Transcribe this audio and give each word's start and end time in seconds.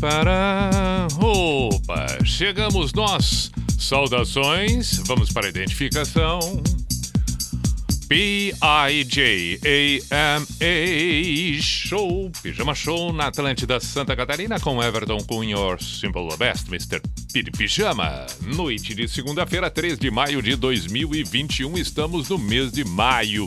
Para. 0.00 1.08
Opa! 1.20 2.06
Chegamos 2.24 2.92
nós. 2.92 3.50
Saudações. 3.78 5.02
Vamos 5.06 5.32
para 5.32 5.46
a 5.46 5.50
identificação. 5.50 6.62
P-I-J-A-M-A 8.08 9.62
Show, 11.60 12.30
Pijama 12.42 12.74
Show 12.74 13.12
na 13.12 13.26
Atlântida 13.26 13.78
Santa 13.80 14.16
Catarina 14.16 14.58
com 14.58 14.82
Everton 14.82 15.18
Cunha, 15.18 15.50
your 15.50 15.78
simple 15.78 16.26
best, 16.38 16.68
Mr. 16.68 17.02
Pijama. 17.56 18.26
Noite 18.40 18.94
de 18.94 19.06
segunda-feira, 19.06 19.70
3 19.70 19.98
de 19.98 20.10
maio 20.10 20.40
de 20.40 20.56
2021, 20.56 21.76
estamos 21.76 22.30
no 22.30 22.38
mês 22.38 22.72
de 22.72 22.82
maio. 22.82 23.44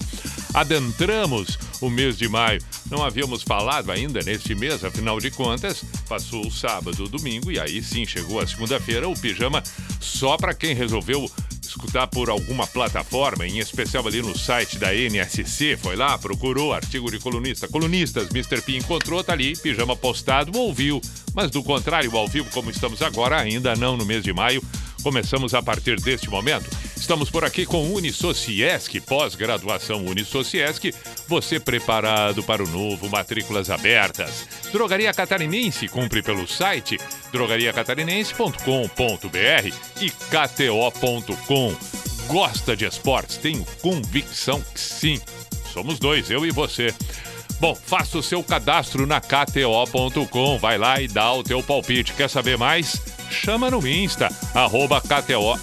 Adentramos 0.53 1.57
o 1.81 1.89
mês 1.89 2.15
de 2.15 2.27
maio. 2.27 2.61
Não 2.89 3.03
havíamos 3.03 3.41
falado 3.41 3.91
ainda 3.91 4.21
neste 4.21 4.53
mês, 4.53 4.83
afinal 4.83 5.19
de 5.19 5.31
contas, 5.31 5.83
passou 6.07 6.45
o 6.45 6.51
sábado, 6.51 7.05
o 7.05 7.09
domingo 7.09 7.51
e 7.51 7.59
aí 7.59 7.81
sim 7.81 8.05
chegou 8.05 8.39
a 8.39 8.45
segunda-feira. 8.45 9.09
O 9.09 9.19
pijama 9.19 9.63
só 9.99 10.37
para 10.37 10.53
quem 10.53 10.75
resolveu 10.75 11.29
escutar 11.71 12.07
por 12.07 12.29
alguma 12.29 12.67
plataforma, 12.67 13.47
em 13.47 13.59
especial 13.59 14.05
ali 14.07 14.21
no 14.21 14.37
site 14.37 14.77
da 14.77 14.93
NSC, 14.93 15.77
foi 15.77 15.95
lá, 15.95 16.17
procurou 16.17 16.73
artigo 16.73 17.09
de 17.09 17.19
colunista, 17.19 17.67
colunistas, 17.67 18.29
Mr. 18.29 18.61
P 18.61 18.77
encontrou, 18.77 19.23
tá 19.23 19.33
ali, 19.33 19.55
pijama 19.55 19.95
postado, 19.95 20.57
ouviu. 20.57 21.01
Mas 21.33 21.49
do 21.49 21.63
contrário, 21.63 22.15
ao 22.15 22.27
vivo, 22.27 22.49
como 22.51 22.69
estamos 22.69 23.01
agora, 23.01 23.39
ainda 23.39 23.75
não 23.75 23.95
no 23.95 24.05
mês 24.05 24.23
de 24.23 24.33
maio, 24.33 24.61
começamos 25.01 25.53
a 25.53 25.61
partir 25.61 25.99
deste 25.99 26.29
momento. 26.29 26.69
Estamos 27.01 27.29
por 27.31 27.43
aqui 27.43 27.65
com 27.65 27.91
Unisociesc, 27.91 29.01
pós-graduação 29.01 30.05
Unisociesc, 30.05 30.93
você 31.27 31.59
preparado 31.59 32.43
para 32.43 32.63
o 32.63 32.67
novo, 32.67 33.09
matrículas 33.09 33.71
abertas. 33.71 34.47
Drogaria 34.71 35.11
Catarinense, 35.11 35.87
cumpre 35.87 36.21
pelo 36.21 36.47
site 36.47 36.99
drogariacatarinense.com.br 37.31 39.75
e 39.99 40.11
kto.com. 40.11 41.75
Gosta 42.27 42.77
de 42.77 42.85
esportes? 42.85 43.37
Tenho 43.37 43.65
convicção 43.81 44.61
que 44.61 44.79
sim. 44.79 45.19
Somos 45.73 45.97
dois, 45.97 46.29
eu 46.29 46.45
e 46.45 46.51
você. 46.51 46.93
Bom, 47.61 47.75
faça 47.75 48.17
o 48.17 48.23
seu 48.23 48.43
cadastro 48.43 49.05
na 49.05 49.21
kto.com, 49.21 50.57
vai 50.57 50.79
lá 50.79 50.99
e 50.99 51.07
dá 51.07 51.31
o 51.31 51.43
teu 51.43 51.61
palpite. 51.61 52.11
Quer 52.13 52.27
saber 52.27 52.57
mais? 52.57 52.99
Chama 53.29 53.69
no 53.69 53.87
Insta, 53.87 54.29
arroba 54.55 54.99
KTO 54.99 55.59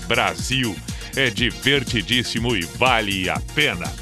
Brasil. 0.00 0.76
É 1.16 1.28
divertidíssimo 1.28 2.54
e 2.54 2.60
vale 2.60 3.28
a 3.28 3.40
pena. 3.56 3.92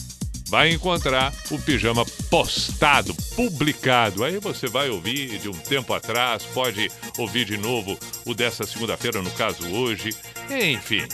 vai 0.49 0.71
encontrar 0.71 1.33
o 1.51 1.59
pijama 1.59 2.05
postado, 2.29 3.15
publicado. 3.37 4.25
Aí 4.25 4.39
você 4.39 4.67
vai 4.67 4.91
ouvir 4.91 5.39
de 5.39 5.49
um 5.49 5.53
tempo 5.53 5.95
atrás, 5.95 6.43
pode 6.43 6.91
ouvir 7.17 7.45
de 7.45 7.57
novo 7.57 7.97
o 8.25 8.35
dessa 8.35 8.67
segunda-feira, 8.67 9.23
no 9.23 9.31
caso 9.31 9.65
hoje. 9.69 10.11
Enfim, 10.51 11.07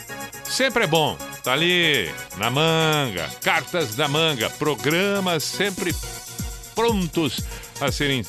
sempre 0.44 0.84
é 0.84 0.86
bom. 0.86 1.18
Tá 1.42 1.52
ali, 1.52 2.10
na 2.38 2.48
manga, 2.48 3.28
cartas 3.42 3.94
da 3.94 4.08
manga, 4.08 4.48
programas 4.48 5.42
sempre 5.42 5.94
prontos 6.74 7.40
a 7.80 7.92
serem 7.92 8.24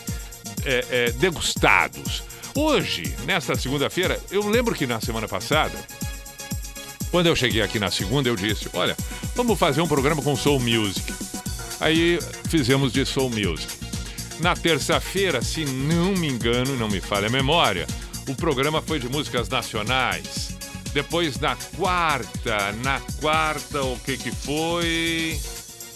é, 0.65 0.85
é, 0.89 1.11
degustados. 1.11 2.23
Hoje, 2.55 3.15
nesta 3.25 3.55
segunda-feira, 3.55 4.19
eu 4.31 4.47
lembro 4.47 4.73
que 4.73 4.87
na 4.87 4.99
semana 4.99 5.27
passada, 5.27 5.77
quando 7.11 7.27
eu 7.27 7.35
cheguei 7.35 7.61
aqui 7.61 7.79
na 7.79 7.91
segunda, 7.91 8.29
eu 8.29 8.35
disse: 8.35 8.69
Olha, 8.73 8.95
vamos 9.35 9.57
fazer 9.59 9.81
um 9.81 9.87
programa 9.87 10.21
com 10.21 10.35
Soul 10.35 10.59
Music. 10.59 11.13
Aí 11.79 12.19
fizemos 12.49 12.91
de 12.91 13.05
Soul 13.05 13.29
Music. 13.29 13.67
Na 14.39 14.55
terça-feira, 14.55 15.41
se 15.41 15.65
não 15.65 16.13
me 16.13 16.27
engano, 16.27 16.75
não 16.75 16.89
me 16.89 16.99
falha 16.99 17.27
a 17.27 17.31
memória, 17.31 17.87
o 18.27 18.35
programa 18.35 18.81
foi 18.81 18.99
de 18.99 19.07
músicas 19.07 19.47
nacionais. 19.47 20.55
Depois 20.93 21.37
na 21.39 21.57
quarta, 21.77 22.71
na 22.83 23.01
quarta, 23.19 23.81
o 23.83 23.99
que 23.99 24.17
que 24.17 24.31
foi? 24.31 25.39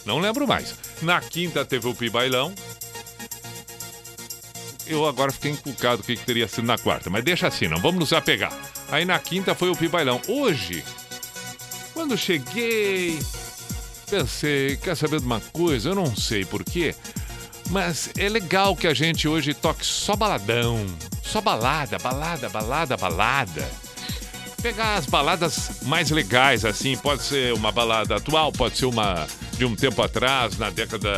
Não 0.06 0.19
lembro 0.19 0.47
mais. 0.47 0.75
Na 1.01 1.22
quinta 1.22 1.63
teve 1.63 1.88
o 1.88 1.96
Pibailão. 1.96 2.53
Eu 4.90 5.08
agora 5.08 5.32
fiquei 5.32 5.52
encucado 5.52 6.02
o 6.02 6.04
que, 6.04 6.16
que 6.16 6.26
teria 6.26 6.48
sido 6.48 6.66
na 6.66 6.76
quarta, 6.76 7.12
mas 7.12 7.24
deixa 7.24 7.48
assim, 7.48 7.68
não 7.68 7.78
vamos 7.78 8.00
nos 8.00 8.12
apegar. 8.12 8.52
Aí 8.90 9.06
na 9.06 9.20
quinta 9.20 9.54
foi 9.54 9.70
o 9.70 9.76
Pibailão. 9.76 10.20
Hoje, 10.28 10.84
quando 11.94 12.18
cheguei, 12.18 13.20
pensei, 14.10 14.78
quer 14.78 14.98
saber 14.98 15.20
de 15.20 15.28
uma 15.28 15.40
coisa? 15.54 15.90
Eu 15.90 15.96
não 15.96 16.16
sei 16.16 16.44
porquê, 16.44 16.96
mas 17.70 18.10
é 18.18 18.28
legal 18.28 18.76
que 18.76 18.88
a 18.88 18.94
gente 18.96 19.28
hoje 19.28 19.54
toque 19.54 19.86
só 19.86 20.16
baladão, 20.16 20.84
só 21.22 21.40
balada, 21.40 22.00
balada, 22.00 22.50
balada, 22.50 22.98
balada. 22.98 23.70
Pegar 24.60 24.96
as 24.96 25.06
baladas 25.06 25.84
mais 25.84 26.10
legais, 26.10 26.66
assim, 26.66 26.98
pode 26.98 27.22
ser 27.22 27.54
uma 27.54 27.72
balada 27.72 28.16
atual, 28.16 28.52
pode 28.52 28.76
ser 28.76 28.88
uma 28.88 29.28
de 29.59 29.66
um 29.66 29.75
tempo 29.75 30.02
atrás, 30.02 30.58
na 30.58 30.70
década 30.70 31.09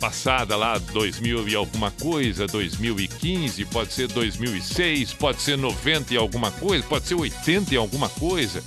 passada, 0.00 0.56
lá 0.56 0.78
2000 0.78 1.46
e 1.50 1.54
alguma 1.54 1.90
coisa, 1.90 2.46
2015, 2.46 3.62
pode 3.66 3.92
ser 3.92 4.08
2006, 4.08 5.12
pode 5.12 5.42
ser 5.42 5.58
90 5.58 6.14
e 6.14 6.16
alguma 6.16 6.50
coisa, 6.50 6.82
pode 6.86 7.06
ser 7.06 7.14
80 7.14 7.74
e 7.74 7.76
alguma 7.76 8.08
coisa. 8.08 8.64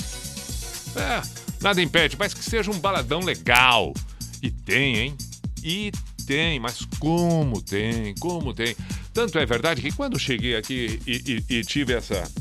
É, 0.96 1.20
nada 1.60 1.82
impede, 1.82 2.16
mas 2.16 2.32
que 2.32 2.46
seja 2.46 2.70
um 2.70 2.78
baladão 2.78 3.22
legal. 3.22 3.92
E 4.40 4.52
tem, 4.52 4.98
hein? 4.98 5.18
E 5.64 5.92
tem, 6.28 6.60
mas 6.60 6.86
como 7.00 7.60
tem, 7.60 8.14
como 8.20 8.54
tem. 8.54 8.76
Tanto 9.16 9.40
é 9.40 9.48
verdade 9.48 9.82
que 9.82 9.92
quando 9.92 10.20
cheguei 10.20 10.56
aqui 10.56 11.00
e, 11.08 11.44
e, 11.50 11.56
e 11.58 11.64
tive 11.64 11.94
essa, 11.94 12.32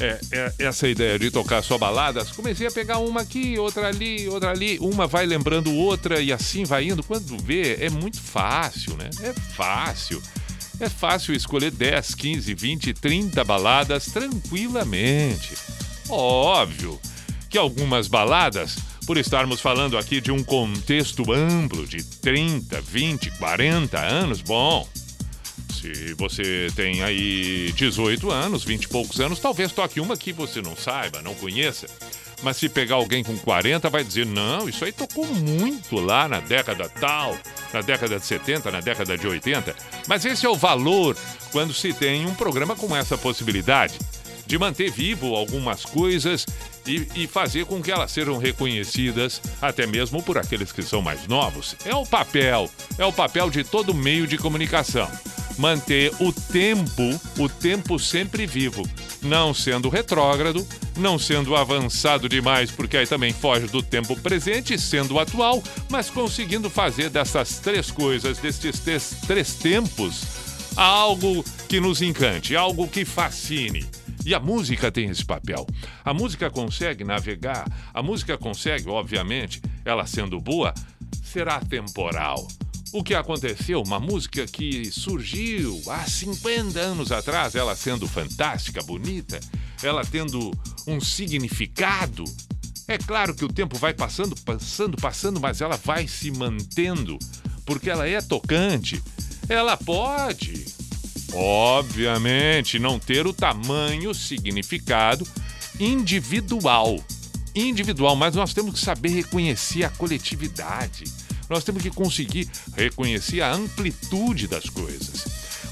é, 0.00 0.20
é, 0.32 0.52
essa 0.58 0.88
ideia 0.88 1.18
de 1.18 1.30
tocar 1.30 1.62
só 1.62 1.76
baladas, 1.76 2.30
comecei 2.30 2.66
a 2.66 2.70
pegar 2.70 2.98
uma 2.98 3.22
aqui, 3.22 3.58
outra 3.58 3.88
ali, 3.88 4.28
outra 4.28 4.50
ali, 4.50 4.78
uma 4.80 5.06
vai 5.06 5.26
lembrando 5.26 5.72
outra 5.74 6.20
e 6.20 6.32
assim 6.32 6.64
vai 6.64 6.84
indo. 6.84 7.02
Quando 7.02 7.36
vê, 7.42 7.76
é 7.80 7.90
muito 7.90 8.20
fácil, 8.20 8.96
né? 8.96 9.10
É 9.22 9.32
fácil. 9.32 10.22
É 10.80 10.88
fácil 10.88 11.34
escolher 11.34 11.72
10, 11.72 12.14
15, 12.14 12.54
20, 12.54 12.94
30 12.94 13.42
baladas 13.44 14.06
tranquilamente. 14.06 15.54
Óbvio 16.08 17.00
que 17.50 17.58
algumas 17.58 18.06
baladas, 18.06 18.76
por 19.06 19.16
estarmos 19.16 19.60
falando 19.60 19.98
aqui 19.98 20.20
de 20.20 20.30
um 20.30 20.44
contexto 20.44 21.32
amplo 21.32 21.86
de 21.86 22.04
30, 22.04 22.80
20, 22.80 23.30
40 23.32 23.98
anos, 23.98 24.40
bom, 24.40 24.86
se 25.80 26.14
você 26.14 26.68
tem 26.74 27.02
aí 27.02 27.72
18 27.74 28.30
anos, 28.30 28.64
20 28.64 28.84
e 28.84 28.88
poucos 28.88 29.20
anos, 29.20 29.38
talvez 29.38 29.72
toque 29.72 30.00
uma 30.00 30.16
que 30.16 30.32
você 30.32 30.60
não 30.60 30.76
saiba, 30.76 31.22
não 31.22 31.34
conheça. 31.34 31.86
Mas 32.42 32.56
se 32.56 32.68
pegar 32.68 32.96
alguém 32.96 33.24
com 33.24 33.36
40, 33.36 33.88
vai 33.90 34.04
dizer: 34.04 34.26
não, 34.26 34.68
isso 34.68 34.84
aí 34.84 34.92
tocou 34.92 35.26
muito 35.26 35.96
lá 35.96 36.28
na 36.28 36.40
década 36.40 36.88
tal, 36.88 37.36
na 37.72 37.80
década 37.80 38.18
de 38.18 38.26
70, 38.26 38.70
na 38.70 38.80
década 38.80 39.16
de 39.16 39.26
80. 39.26 39.74
Mas 40.06 40.24
esse 40.24 40.46
é 40.46 40.48
o 40.48 40.54
valor 40.54 41.16
quando 41.50 41.74
se 41.74 41.92
tem 41.92 42.26
um 42.26 42.34
programa 42.34 42.76
com 42.76 42.94
essa 42.96 43.18
possibilidade 43.18 43.98
de 44.48 44.58
manter 44.58 44.90
vivo 44.90 45.36
algumas 45.36 45.84
coisas 45.84 46.46
e, 46.86 47.06
e, 47.14 47.26
fazer 47.26 47.66
com 47.66 47.82
que 47.82 47.92
elas 47.92 48.10
sejam 48.10 48.38
reconhecidas 48.38 49.42
até 49.60 49.86
mesmo 49.86 50.22
por 50.22 50.38
aqueles 50.38 50.72
que 50.72 50.82
são 50.82 51.02
mais 51.02 51.28
novos. 51.28 51.76
É 51.84 51.94
o 51.94 52.06
papel, 52.06 52.68
é 52.96 53.04
o 53.04 53.12
papel 53.12 53.50
de 53.50 53.62
todo 53.62 53.92
meio 53.92 54.26
de 54.26 54.38
comunicação. 54.38 55.08
Manter 55.58 56.12
o 56.18 56.32
tempo, 56.32 57.20
o 57.36 57.46
tempo 57.48 57.98
sempre 57.98 58.46
vivo, 58.46 58.88
não 59.20 59.52
sendo 59.52 59.90
retrógrado, 59.90 60.66
não 60.96 61.18
sendo 61.18 61.54
avançado 61.54 62.26
demais, 62.26 62.70
porque 62.70 62.96
aí 62.96 63.06
também 63.06 63.34
foge 63.34 63.66
do 63.66 63.82
tempo 63.82 64.18
presente, 64.18 64.78
sendo 64.78 65.18
atual, 65.18 65.62
mas 65.90 66.08
conseguindo 66.08 66.70
fazer 66.70 67.10
dessas 67.10 67.58
três 67.58 67.90
coisas, 67.90 68.38
destes 68.38 68.78
três, 68.78 69.14
três 69.26 69.54
tempos, 69.54 70.22
algo 70.74 71.44
que 71.68 71.80
nos 71.80 72.00
encante, 72.00 72.56
algo 72.56 72.88
que 72.88 73.04
fascine. 73.04 73.84
E 74.28 74.34
a 74.34 74.38
música 74.38 74.92
tem 74.92 75.08
esse 75.08 75.24
papel. 75.24 75.66
A 76.04 76.12
música 76.12 76.50
consegue 76.50 77.02
navegar, 77.02 77.66
a 77.94 78.02
música 78.02 78.36
consegue, 78.36 78.86
obviamente, 78.86 79.58
ela 79.86 80.06
sendo 80.06 80.38
boa, 80.38 80.74
será 81.24 81.58
temporal. 81.60 82.46
O 82.92 83.02
que 83.02 83.14
aconteceu, 83.14 83.82
uma 83.82 83.98
música 83.98 84.46
que 84.46 84.90
surgiu 84.90 85.80
há 85.88 86.04
50 86.04 86.78
anos 86.78 87.10
atrás, 87.10 87.54
ela 87.54 87.74
sendo 87.74 88.06
fantástica, 88.06 88.82
bonita, 88.82 89.40
ela 89.82 90.04
tendo 90.04 90.52
um 90.86 91.00
significado. 91.00 92.24
É 92.86 92.98
claro 92.98 93.34
que 93.34 93.46
o 93.46 93.48
tempo 93.48 93.78
vai 93.78 93.94
passando, 93.94 94.36
passando, 94.44 94.98
passando, 94.98 95.40
mas 95.40 95.62
ela 95.62 95.78
vai 95.78 96.06
se 96.06 96.30
mantendo, 96.32 97.18
porque 97.64 97.88
ela 97.88 98.06
é 98.06 98.20
tocante. 98.20 99.02
Ela 99.48 99.74
pode 99.78 100.77
obviamente, 101.32 102.78
não 102.78 102.98
ter 102.98 103.26
o 103.26 103.32
tamanho, 103.32 104.14
significado 104.14 105.26
individual. 105.78 106.98
Individual, 107.54 108.14
mas 108.16 108.34
nós 108.34 108.52
temos 108.52 108.74
que 108.74 108.80
saber 108.80 109.10
reconhecer 109.10 109.84
a 109.84 109.90
coletividade. 109.90 111.04
Nós 111.48 111.64
temos 111.64 111.82
que 111.82 111.90
conseguir 111.90 112.48
reconhecer 112.76 113.40
a 113.40 113.52
amplitude 113.52 114.46
das 114.46 114.68
coisas. 114.68 115.24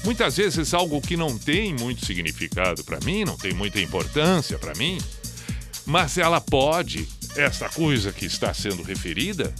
Muitas 0.03 0.37
vezes 0.37 0.73
algo 0.73 1.01
que 1.01 1.17
não 1.17 1.37
tem 1.37 1.73
muito 1.73 2.05
significado 2.05 2.83
para 2.83 2.99
mim, 3.01 3.25
não 3.25 3.37
tem 3.37 3.53
muita 3.53 3.79
importância 3.79 4.57
para 4.57 4.73
mim, 4.75 4.97
mas 5.85 6.17
ela 6.17 6.41
pode, 6.41 7.07
essa 7.35 7.69
coisa 7.69 8.11
que 8.11 8.25
está 8.25 8.53
sendo 8.53 8.83
referida, 8.83 9.53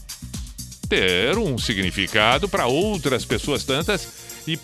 ter 0.90 1.38
um 1.38 1.58
significado 1.58 2.48
para 2.48 2.66
outras 2.66 3.26
pessoas 3.26 3.64
tantas 3.64 4.08
e 4.48 4.58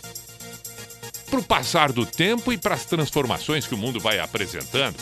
para 1.34 1.40
o 1.40 1.44
passar 1.44 1.92
do 1.92 2.06
tempo 2.06 2.54
e 2.54 2.58
para 2.60 2.76
as 2.76 2.86
transformações 2.86 3.66
que 3.66 3.74
o 3.74 3.78
mundo 3.78 4.00
vai 4.00 4.20
apresentando. 4.20 4.96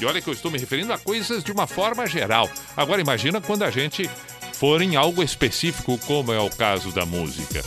E 0.00 0.04
olha 0.04 0.22
que 0.22 0.28
eu 0.28 0.32
estou 0.32 0.48
me 0.48 0.56
referindo 0.56 0.92
a 0.92 0.98
coisas 0.98 1.42
de 1.42 1.50
uma 1.50 1.66
forma 1.66 2.06
geral. 2.06 2.48
Agora 2.76 3.00
imagina 3.00 3.40
quando 3.40 3.64
a 3.64 3.70
gente 3.70 4.08
for 4.52 4.80
em 4.80 4.94
algo 4.94 5.24
específico, 5.24 5.98
como 6.06 6.32
é 6.32 6.38
o 6.38 6.48
caso 6.48 6.92
da 6.92 7.04
música. 7.04 7.64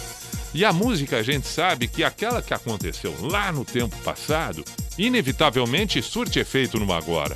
E 0.53 0.63
a 0.63 0.71
música, 0.71 1.17
a 1.17 1.23
gente 1.23 1.45
sabe 1.45 1.89
que 1.89 2.05
aquela 2.05 2.41
que 2.41 2.53
aconteceu 2.53 3.13
lá 3.19 3.51
no 3.51 3.65
tempo 3.65 3.97
passado, 3.97 4.63
inevitavelmente 4.97 6.01
surte 6.01 6.39
efeito 6.39 6.79
no 6.79 6.93
agora. 6.93 7.35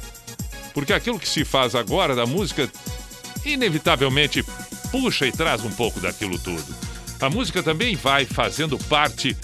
Porque 0.74 0.94
aquilo 0.94 1.20
que 1.20 1.28
se 1.28 1.44
faz 1.44 1.76
agora 1.76 2.16
da 2.16 2.26
música, 2.26 2.72
inevitavelmente 3.44 4.46
puxa 4.90 5.28
e 5.28 5.32
traz 5.34 5.62
um 5.66 5.72
pouco 5.72 6.00
daquilo 6.00 6.40
tudo. 6.40 6.74
A 7.20 7.30
música 7.30 7.62
também 7.62 7.98
vai 7.98 8.24
fazendo 8.24 8.80
parte 8.86 9.36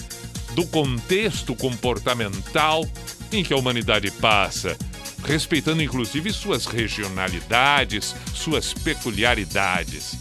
do 0.54 0.66
contexto 0.68 1.56
comportamental 1.56 2.88
em 3.32 3.44
que 3.44 3.54
a 3.54 3.58
humanidade 3.58 4.10
passa, 4.12 4.78
respeitando 5.24 5.82
inclusive 5.82 6.32
suas 6.32 6.66
regionalidades, 6.66 8.16
suas 8.34 8.74
peculiaridades. 8.74 10.16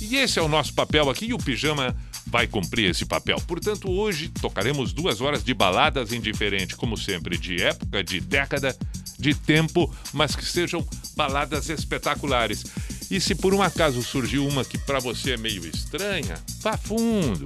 E 0.00 0.16
esse 0.16 0.38
é 0.38 0.42
o 0.42 0.48
nosso 0.48 0.74
papel 0.74 1.08
aqui 1.08 1.26
e 1.26 1.34
o 1.34 1.38
pijama 1.38 1.96
vai 2.26 2.46
cumprir 2.46 2.90
esse 2.90 3.04
papel. 3.04 3.40
Portanto, 3.46 3.90
hoje 3.90 4.28
tocaremos 4.28 4.92
duas 4.92 5.20
horas 5.20 5.44
de 5.44 5.54
baladas 5.54 6.12
indiferentes, 6.12 6.76
como 6.76 6.96
sempre, 6.96 7.36
de 7.36 7.62
época, 7.62 8.02
de 8.02 8.20
década, 8.20 8.76
de 9.18 9.34
tempo, 9.34 9.94
mas 10.12 10.34
que 10.34 10.44
sejam 10.44 10.86
baladas 11.14 11.68
espetaculares. 11.68 12.64
E 13.10 13.20
se 13.20 13.34
por 13.34 13.52
um 13.54 13.62
acaso 13.62 14.02
surgiu 14.02 14.46
uma 14.46 14.64
que 14.64 14.78
para 14.78 14.98
você 14.98 15.32
é 15.32 15.36
meio 15.36 15.66
estranha, 15.66 16.34
vá 16.62 16.76
fundo 16.76 17.44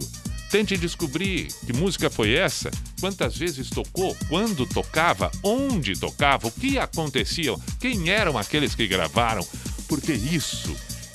Tente 0.50 0.76
descobrir 0.76 1.48
que 1.66 1.72
música 1.72 2.08
foi 2.08 2.34
essa, 2.34 2.70
quantas 3.00 3.36
vezes 3.36 3.68
tocou, 3.68 4.16
quando 4.28 4.66
tocava, 4.66 5.30
onde 5.42 5.98
tocava, 5.98 6.46
o 6.46 6.52
que 6.52 6.78
acontecia, 6.78 7.54
quem 7.80 8.10
eram 8.10 8.38
aqueles 8.38 8.74
que 8.74 8.86
gravaram, 8.86 9.46
porque 9.88 10.12
isso, 10.12 10.74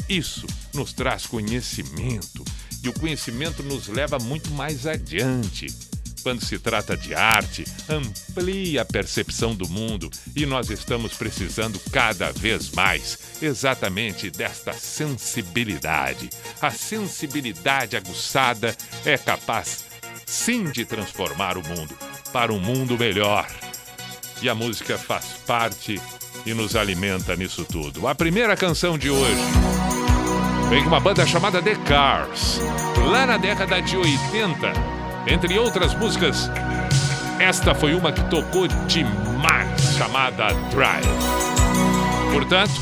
isso 0.10 0.45
nos 0.74 0.94
traz 0.94 1.25
conhecimento 1.25 2.44
e 2.83 2.89
o 2.89 2.94
conhecimento 2.94 3.63
nos 3.63 3.88
leva 3.88 4.19
muito 4.19 4.51
mais 4.51 4.86
adiante 4.86 5.91
quando 6.21 6.44
se 6.45 6.57
trata 6.57 6.95
de 6.95 7.13
arte, 7.13 7.65
amplia 7.89 8.81
a 8.81 8.85
percepção 8.85 9.53
do 9.53 9.68
mundo 9.68 10.09
e 10.35 10.45
nós 10.45 10.69
estamos 10.69 11.13
precisando 11.13 11.79
cada 11.91 12.31
vez 12.31 12.71
mais 12.71 13.18
exatamente 13.41 14.29
desta 14.29 14.73
sensibilidade. 14.73 16.29
A 16.62 16.71
sensibilidade 16.71 17.97
aguçada 17.97 18.75
é 19.06 19.18
capaz, 19.18 19.85
sim, 20.25 20.65
de 20.65 20.85
transformar 20.85 21.57
o 21.57 21.68
mundo 21.68 21.97
para 22.31 22.53
um 22.53 22.59
mundo 22.59 22.97
melhor. 22.97 23.47
E 24.41 24.50
a 24.50 24.56
música 24.56 24.97
faz 24.97 25.25
parte 25.45 26.01
e 26.45 26.53
nos 26.53 26.75
alimenta 26.75 27.35
nisso 27.35 27.65
tudo. 27.65 28.07
A 28.07 28.15
primeira 28.15 28.56
canção 28.56 28.97
de 28.97 29.09
hoje 29.09 29.41
vem 30.69 30.81
com 30.83 30.89
uma 30.89 31.00
banda 31.00 31.25
chamada 31.25 31.62
The 31.62 31.75
Cars, 31.75 32.59
lá 33.12 33.25
na 33.25 33.38
década 33.38 33.81
de 33.81 33.97
80 33.97 35.00
entre 35.27 35.57
outras 35.59 35.94
músicas, 35.94 36.50
esta 37.39 37.73
foi 37.73 37.94
uma 37.94 38.12
que 38.12 38.23
tocou 38.29 38.68
demais, 38.68 39.81
chamada 39.97 40.53
Drive. 40.71 41.07
Portanto, 42.31 42.73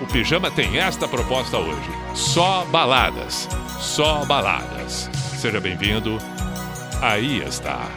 o 0.00 0.06
Pijama 0.06 0.50
tem 0.50 0.78
esta 0.78 1.08
proposta 1.08 1.58
hoje: 1.58 1.90
só 2.14 2.64
baladas, 2.70 3.48
só 3.80 4.24
baladas. 4.24 5.10
Seja 5.36 5.60
bem-vindo. 5.60 6.18
Aí 7.02 7.42
está. 7.42 7.88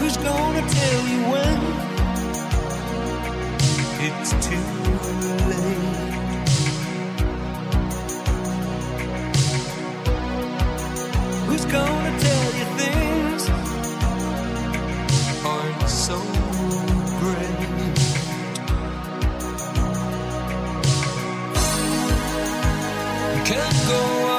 Who's 0.00 0.16
gonna 0.16 0.62
tell 0.62 1.06
you 1.06 1.30
when 1.30 1.58
it's 4.00 4.30
too 4.46 4.56
late? 5.48 5.67
Who's 11.48 11.64
gonna 11.64 12.20
tell 12.20 12.44
you 12.58 12.64
things 12.80 13.48
aren't 15.44 15.88
so 15.88 16.18
great. 17.20 17.96
Can't 23.46 23.78
go 23.88 24.00
on 24.32 24.37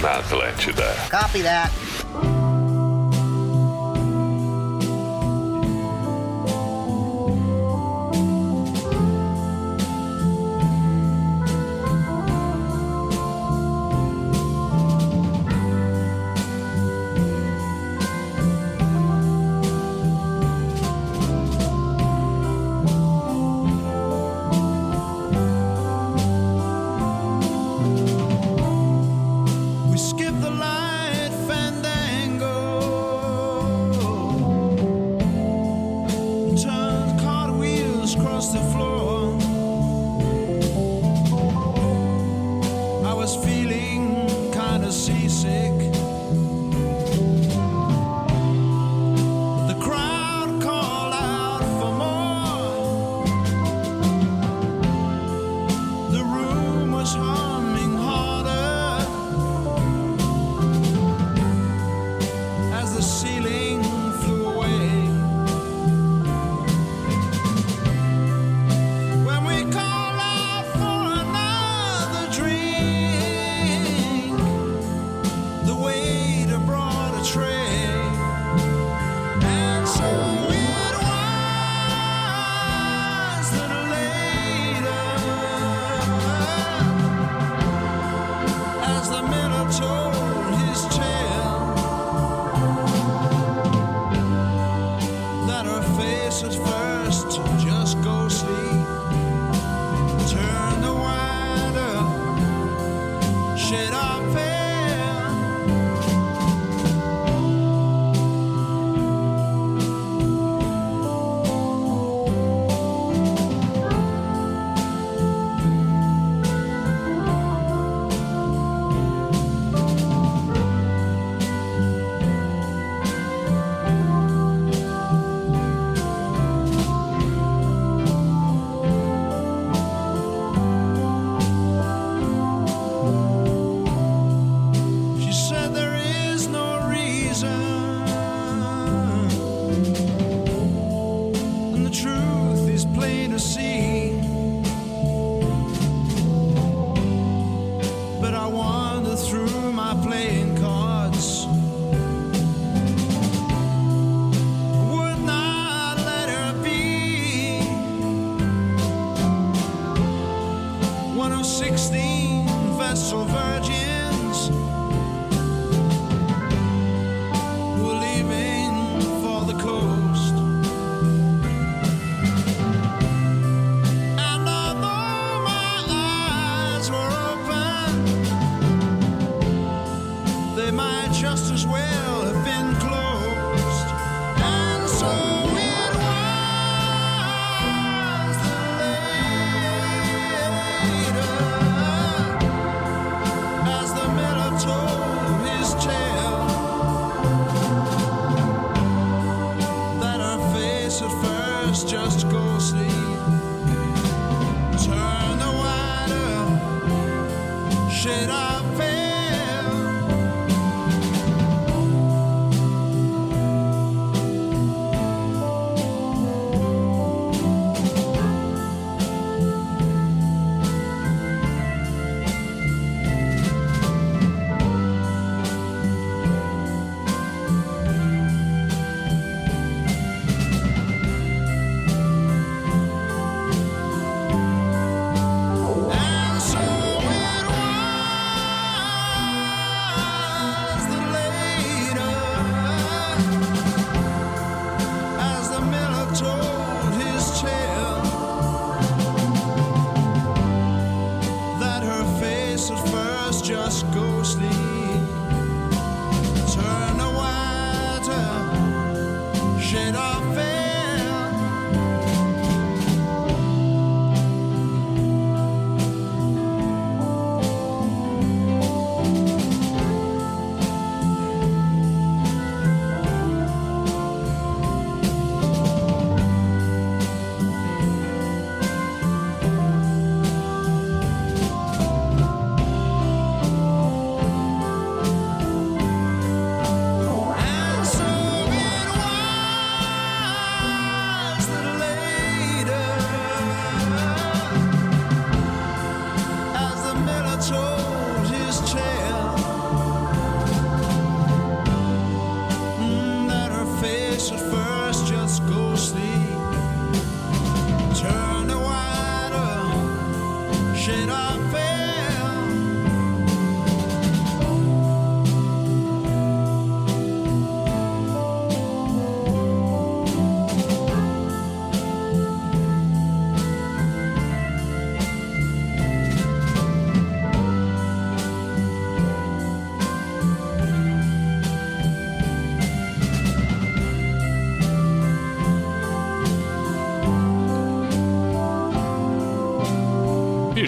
Show 0.00 0.06
na 0.06 0.18
Atlântida. 0.18 0.94
Copy 1.10 1.42
that. 1.42 1.69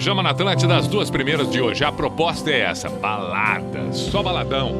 Pijama 0.03 0.21
na 0.21 0.31
Atlântida, 0.31 0.67
das 0.67 0.85
duas 0.85 1.09
primeiras 1.09 1.49
de 1.49 1.61
hoje. 1.61 1.81
A 1.81 1.89
proposta 1.89 2.51
é 2.51 2.59
essa: 2.59 2.89
balada, 2.89 3.93
só 3.93 4.21
baladão. 4.21 4.75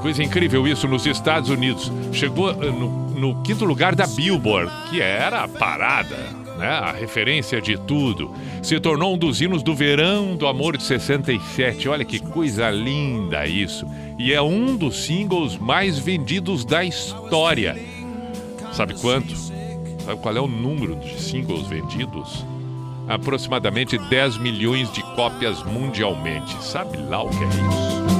Coisa 0.02 0.22
incrível 0.22 0.68
isso 0.68 0.86
nos 0.86 1.06
Estados 1.06 1.48
Unidos. 1.48 1.90
Chegou 2.12 2.50
eh, 2.50 2.70
no, 2.70 3.08
no 3.10 3.42
quinto 3.42 3.64
lugar 3.64 3.94
da 3.94 4.06
Billboard, 4.06 4.70
que 4.90 5.00
era 5.00 5.44
a 5.44 5.48
parada, 5.48 6.43
né? 6.64 6.70
A 6.70 6.92
referência 6.92 7.60
de 7.60 7.76
tudo. 7.76 8.34
Se 8.62 8.80
tornou 8.80 9.14
um 9.14 9.18
dos 9.18 9.40
hinos 9.42 9.62
do 9.62 9.74
verão 9.74 10.34
do 10.34 10.46
amor 10.46 10.78
de 10.78 10.82
67. 10.82 11.88
Olha 11.88 12.04
que 12.04 12.18
coisa 12.18 12.70
linda 12.70 13.46
isso. 13.46 13.86
E 14.18 14.32
é 14.32 14.40
um 14.40 14.74
dos 14.74 15.04
singles 15.04 15.58
mais 15.58 15.98
vendidos 15.98 16.64
da 16.64 16.82
história. 16.82 17.78
Sabe 18.72 18.94
quanto? 18.94 19.36
Sabe 19.36 20.20
qual 20.20 20.36
é 20.36 20.40
o 20.40 20.48
número 20.48 20.96
de 20.96 21.20
singles 21.20 21.66
vendidos? 21.66 22.44
Aproximadamente 23.06 23.98
10 23.98 24.38
milhões 24.38 24.90
de 24.90 25.02
cópias 25.14 25.62
mundialmente. 25.62 26.56
Sabe 26.64 26.96
lá 26.96 27.22
o 27.22 27.28
que 27.28 27.44
é 27.44 27.48
isso? 27.48 28.13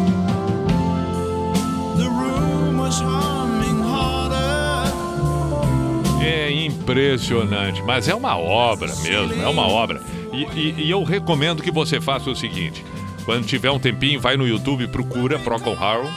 Impressionante, 6.84 7.82
mas 7.82 8.08
é 8.08 8.14
uma 8.14 8.36
obra 8.36 8.94
mesmo, 8.96 9.42
é 9.42 9.48
uma 9.48 9.66
obra. 9.66 10.00
E, 10.32 10.42
e- 10.54 10.74
e 10.84 10.90
eu 10.90 11.02
recomendo 11.02 11.62
que 11.62 11.70
você 11.70 12.00
faça 12.00 12.30
o 12.30 12.36
seguinte: 12.36 12.84
quando 13.24 13.46
tiver 13.46 13.70
um 13.70 13.78
tempinho, 13.78 14.20
vai 14.20 14.36
no 14.36 14.46
YouTube, 14.46 14.86
procura 14.88 15.38
Procol 15.38 15.76
Harum 15.82 16.10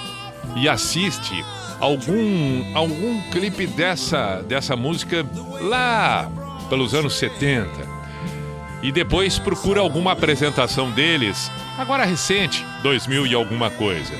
e 0.58 0.68
assiste 0.68 1.44
algum 1.80 2.66
algum 2.76 3.22
clipe 3.32 3.66
dessa 3.68 4.42
dessa 4.48 4.76
música 4.76 5.26
lá 5.62 6.30
pelos 6.70 6.94
anos 6.94 7.16
70. 7.16 7.98
E 8.84 8.92
depois 8.92 9.40
procura 9.40 9.80
alguma 9.82 10.12
apresentação 10.12 10.92
deles, 10.92 11.52
agora 11.80 12.06
recente, 12.06 12.64
2000 12.84 13.26
e 13.26 13.34
alguma 13.34 13.72
coisa. 13.72 14.14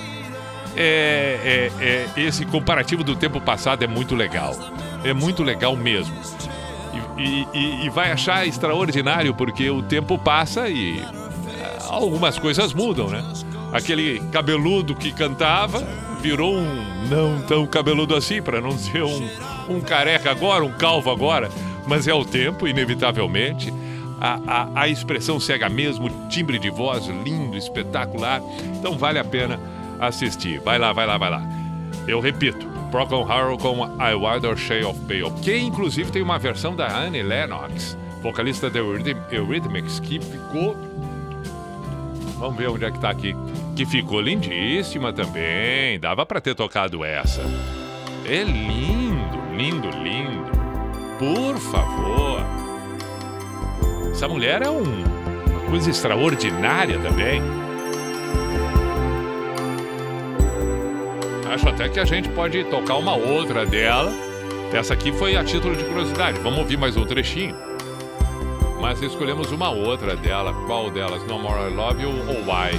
É, 0.76 1.70
é, 1.80 1.84
é, 1.84 2.22
esse 2.22 2.44
comparativo 2.46 3.04
do 3.04 3.16
tempo 3.16 3.40
passado 3.40 3.84
é 3.84 3.88
muito 3.88 4.16
legal. 4.16 4.56
É 5.04 5.14
muito 5.14 5.44
legal 5.44 5.76
mesmo. 5.76 6.16
E, 7.18 7.48
e- 7.54 7.86
e- 7.86 7.90
vai 7.90 8.12
achar 8.12 8.46
extraordinário 8.48 9.34
porque 9.34 9.70
o 9.70 9.82
tempo 9.82 10.18
passa 10.18 10.70
e 10.70 11.00
é, 11.00 11.78
algumas 11.90 12.38
coisas 12.38 12.74
mudam, 12.74 13.08
né? 13.08 13.24
Aquele 13.74 14.20
cabeludo 14.32 14.96
que 14.96 15.12
cantava 15.12 15.84
virou 16.22 16.56
um 16.56 17.08
não 17.10 17.42
tão 17.42 17.66
cabeludo 17.68 18.16
assim, 18.16 18.42
para 18.42 18.62
não 18.62 18.70
dizer 18.70 19.04
um, 19.04 19.30
um 19.70 19.82
careca 19.82 20.30
agora, 20.32 20.64
um 20.64 20.72
calvo 20.72 21.10
agora. 21.12 21.50
Mas 21.86 22.08
é 22.08 22.14
o 22.14 22.24
tempo, 22.26 22.68
inevitavelmente. 22.68 23.74
A, 24.20 24.40
a, 24.48 24.82
a 24.82 24.88
expressão 24.88 25.40
cega 25.40 25.70
mesmo, 25.70 26.10
timbre 26.30 26.58
de 26.60 26.70
voz 26.70 27.06
lindo, 27.08 27.56
espetacular. 27.58 28.42
Então 28.78 28.98
vale 28.98 29.20
a 29.20 29.24
pena 29.24 29.60
assistir. 30.00 30.60
Vai 30.60 30.78
lá, 30.80 30.92
vai 30.94 31.06
lá, 31.06 31.18
vai 31.18 31.30
lá. 31.30 31.42
Eu 32.08 32.20
repito, 32.20 32.68
Procol 32.92 33.30
Harum 33.30 33.58
com 33.58 33.86
I 34.02 34.14
Wider 34.16 34.56
Shade 34.58 34.86
of 34.86 35.00
Pale, 35.02 35.32
que 35.42 35.58
inclusive 35.58 36.12
tem 36.12 36.22
uma 36.22 36.40
versão 36.40 36.76
da 36.76 36.88
Annie 36.88 37.22
Lennox, 37.24 37.98
vocalista 38.22 38.70
da 38.70 38.80
Eurythm- 38.80 39.22
Eurythmics, 39.32 40.00
que 40.00 40.20
ficou... 40.20 40.76
Vamos 42.40 42.56
ver 42.58 42.70
onde 42.70 42.86
é 42.86 42.92
que 42.92 43.00
tá 43.00 43.10
aqui. 43.10 43.36
Que 43.76 43.84
ficou 43.86 44.22
lindíssima 44.22 45.12
também. 45.12 46.00
Dava 46.00 46.24
pra 46.26 46.40
ter 46.40 46.54
tocado 46.54 47.04
essa. 47.04 47.42
É 48.26 48.44
lindo, 48.44 49.38
lindo, 49.56 49.90
lindo. 49.90 50.52
Por 51.18 51.58
favor. 51.58 52.42
Essa 54.12 54.28
mulher 54.28 54.62
é 54.62 54.70
um- 54.70 54.84
uma 54.84 55.70
coisa 55.72 55.90
extraordinária 55.90 57.00
também. 57.00 57.42
Acho 61.52 61.70
até 61.70 61.90
que 61.90 62.00
a 62.00 62.06
gente 62.06 62.30
pode 62.30 62.64
tocar 62.66 62.96
uma 62.96 63.16
outra 63.16 63.66
dela. 63.66 64.12
Essa 64.74 64.94
aqui 64.94 65.12
foi 65.12 65.36
a 65.36 65.44
título 65.44 65.76
de 65.76 65.84
curiosidade. 65.86 66.40
Vamos 66.40 66.60
ouvir 66.60 66.78
mais 66.78 66.98
um 66.98 67.06
trechinho. 67.06 67.56
Mas 68.82 69.02
escolhemos 69.02 69.52
uma 69.52 69.70
outra 69.70 70.16
dela. 70.16 70.54
Qual 70.66 70.92
delas? 70.92 71.24
No 71.26 71.40
More 71.40 71.72
I 71.72 71.76
Love 71.76 72.04
You 72.04 72.10
ou 72.10 72.42
Why? 72.42 72.78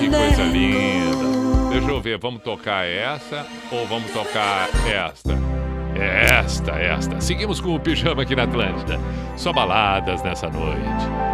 Que 0.00 0.10
coisa 0.10 0.42
linda. 0.42 1.70
Deixa 1.70 1.90
eu 1.90 2.00
ver, 2.00 2.18
vamos 2.18 2.42
tocar 2.42 2.86
essa 2.86 3.46
ou 3.70 3.86
vamos 3.86 4.10
tocar 4.12 4.68
esta? 4.86 5.34
Esta, 5.94 6.72
esta. 6.72 7.20
Seguimos 7.20 7.60
com 7.60 7.74
o 7.74 7.80
pijama 7.80 8.22
aqui 8.22 8.34
na 8.34 8.44
Atlântida. 8.44 8.98
Só 9.36 9.52
baladas 9.52 10.22
nessa 10.22 10.48
noite. 10.48 11.33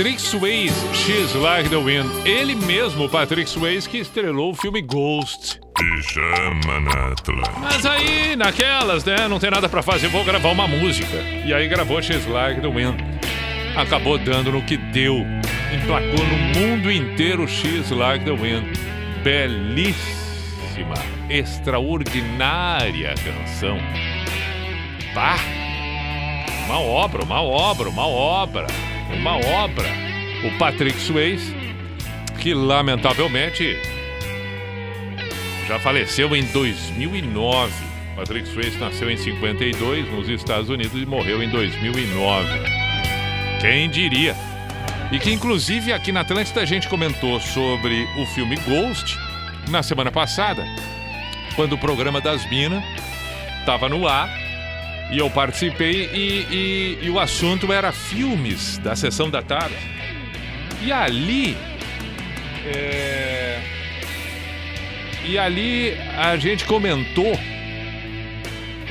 Patrick 0.00 0.18
Swayze, 0.18 0.94
She's 0.94 1.34
Like 1.34 1.68
the 1.68 1.76
Wind. 1.76 2.08
Ele 2.24 2.54
mesmo, 2.54 3.06
Patrick 3.06 3.50
Swayze, 3.50 3.86
que 3.86 3.98
estrelou 3.98 4.52
o 4.52 4.54
filme 4.54 4.80
Ghost. 4.80 5.60
Pijama 5.76 6.80
na 6.80 7.08
Atlântida. 7.08 7.60
Mas 7.60 7.84
aí, 7.84 8.34
naquelas, 8.34 9.04
né? 9.04 9.28
Não 9.28 9.38
tem 9.38 9.50
nada 9.50 9.68
pra 9.68 9.82
fazer, 9.82 10.08
vou 10.08 10.24
gravar 10.24 10.52
uma 10.52 10.66
música. 10.66 11.18
E 11.44 11.52
aí 11.52 11.68
gravou 11.68 12.00
She's 12.00 12.26
Like 12.26 12.62
the 12.62 12.68
Wind. 12.68 12.98
Acabou 13.76 14.16
dando 14.16 14.50
no 14.50 14.62
que 14.62 14.78
deu. 14.78 15.16
Emplacou 15.70 16.24
no 16.24 16.58
mundo 16.58 16.90
inteiro 16.90 17.46
She's 17.46 17.90
Like 17.90 18.24
the 18.24 18.30
Wind. 18.30 18.74
Belíssima, 19.22 20.94
extraordinária 21.28 23.14
canção. 23.16 23.76
Pá! 25.12 25.36
Uma 26.64 26.80
obra, 26.80 27.22
uma 27.22 27.42
obra, 27.42 27.88
uma 27.90 28.06
obra, 28.06 28.66
uma 29.16 29.36
obra. 29.36 29.88
O 30.44 30.58
Patrick 30.58 30.98
Swayze, 30.98 31.54
que 32.40 32.54
lamentavelmente 32.54 33.76
já 35.68 35.78
faleceu 35.78 36.34
em 36.34 36.42
2009. 36.44 37.72
Patrick 38.16 38.48
Swayze 38.48 38.78
nasceu 38.78 39.10
em 39.10 39.16
52 39.16 40.10
nos 40.10 40.28
Estados 40.28 40.68
Unidos 40.68 41.00
e 41.00 41.06
morreu 41.06 41.42
em 41.42 41.48
2009. 41.48 42.48
Quem 43.60 43.88
diria? 43.88 44.34
E 45.12 45.18
que 45.18 45.32
inclusive 45.32 45.92
aqui 45.92 46.12
na 46.12 46.20
Atlântida 46.20 46.60
a 46.60 46.64
gente 46.64 46.88
comentou 46.88 47.40
sobre 47.40 48.06
o 48.18 48.26
filme 48.26 48.56
Ghost 48.56 49.18
na 49.68 49.82
semana 49.82 50.10
passada, 50.10 50.64
quando 51.54 51.74
o 51.74 51.78
programa 51.78 52.20
das 52.20 52.48
Minas 52.48 52.82
estava 53.60 53.88
no 53.88 54.08
ar 54.08 54.49
e 55.12 55.18
eu 55.18 55.28
participei 55.30 56.08
e, 56.12 56.46
e- 56.50 56.98
e 57.06 57.10
o 57.10 57.18
assunto 57.18 57.72
era 57.72 57.90
filmes 57.92 58.78
da 58.78 58.94
sessão 58.94 59.28
da 59.30 59.42
tarde. 59.42 59.74
E 60.82 60.90
ali. 60.92 61.56
é, 62.66 63.58
E 65.26 65.38
ali 65.38 65.94
a 66.16 66.36
gente 66.36 66.64
comentou, 66.64 67.38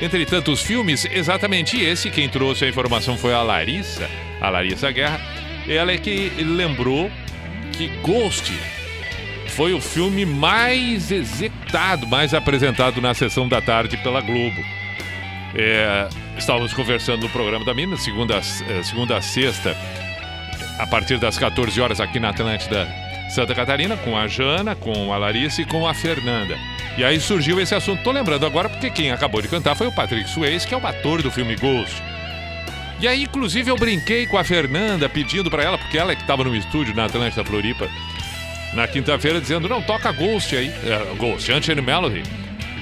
entre 0.00 0.24
tantos 0.24 0.62
filmes, 0.62 1.04
exatamente 1.10 1.78
esse. 1.80 2.10
Quem 2.10 2.28
trouxe 2.28 2.64
a 2.64 2.68
informação 2.68 3.16
foi 3.18 3.34
a 3.34 3.42
Larissa, 3.42 4.08
a 4.40 4.48
Larissa 4.48 4.90
Guerra. 4.90 5.20
Ela 5.68 5.92
é 5.92 5.98
que 5.98 6.30
lembrou 6.38 7.10
que 7.76 7.88
Ghost 8.02 8.52
foi 9.48 9.74
o 9.74 9.80
filme 9.80 10.24
mais 10.24 11.10
executado, 11.10 12.06
mais 12.06 12.32
apresentado 12.32 13.00
na 13.00 13.12
sessão 13.12 13.48
da 13.48 13.60
tarde 13.60 13.96
pela 13.98 14.20
Globo. 14.20 14.64
É, 15.54 16.08
estávamos 16.38 16.72
conversando 16.72 17.22
no 17.22 17.28
programa 17.28 17.64
da 17.64 17.74
Mina, 17.74 17.96
segunda, 17.96 18.36
eh, 18.36 18.82
segunda 18.82 19.16
a 19.16 19.22
sexta, 19.22 19.76
a 20.78 20.86
partir 20.86 21.18
das 21.18 21.36
14 21.36 21.80
horas 21.80 22.00
aqui 22.00 22.20
na 22.20 22.30
Atlântida 22.30 22.88
Santa 23.30 23.54
Catarina, 23.54 23.96
com 23.96 24.16
a 24.16 24.26
Jana, 24.26 24.74
com 24.74 25.12
a 25.12 25.16
Larissa 25.16 25.62
e 25.62 25.64
com 25.64 25.86
a 25.86 25.94
Fernanda. 25.94 26.58
E 26.98 27.04
aí 27.04 27.20
surgiu 27.20 27.60
esse 27.60 27.74
assunto. 27.74 28.02
Tô 28.02 28.10
lembrando 28.10 28.44
agora 28.44 28.68
porque 28.68 28.90
quem 28.90 29.12
acabou 29.12 29.40
de 29.40 29.48
cantar 29.48 29.76
foi 29.76 29.86
o 29.86 29.92
Patrick 29.92 30.28
Swayze, 30.28 30.66
que 30.66 30.74
é 30.74 30.76
o 30.76 30.84
ator 30.84 31.22
do 31.22 31.30
filme 31.30 31.54
Ghost. 31.54 32.02
E 33.00 33.06
aí, 33.06 33.22
inclusive, 33.22 33.70
eu 33.70 33.76
brinquei 33.76 34.26
com 34.26 34.36
a 34.36 34.44
Fernanda, 34.44 35.08
pedindo 35.08 35.50
pra 35.50 35.62
ela, 35.62 35.78
porque 35.78 35.96
ela 35.96 36.12
é 36.12 36.16
que 36.16 36.22
estava 36.22 36.44
no 36.44 36.54
estúdio 36.54 36.94
na 36.94 37.04
Atlântida 37.06 37.44
Floripa, 37.44 37.88
na 38.74 38.86
quinta-feira, 38.86 39.40
dizendo: 39.40 39.68
não, 39.68 39.80
toca 39.80 40.10
Ghost 40.12 40.54
aí. 40.54 40.68
É, 40.68 41.14
Ghost, 41.16 41.50
Unchained 41.50 41.80
Melody, 41.82 42.22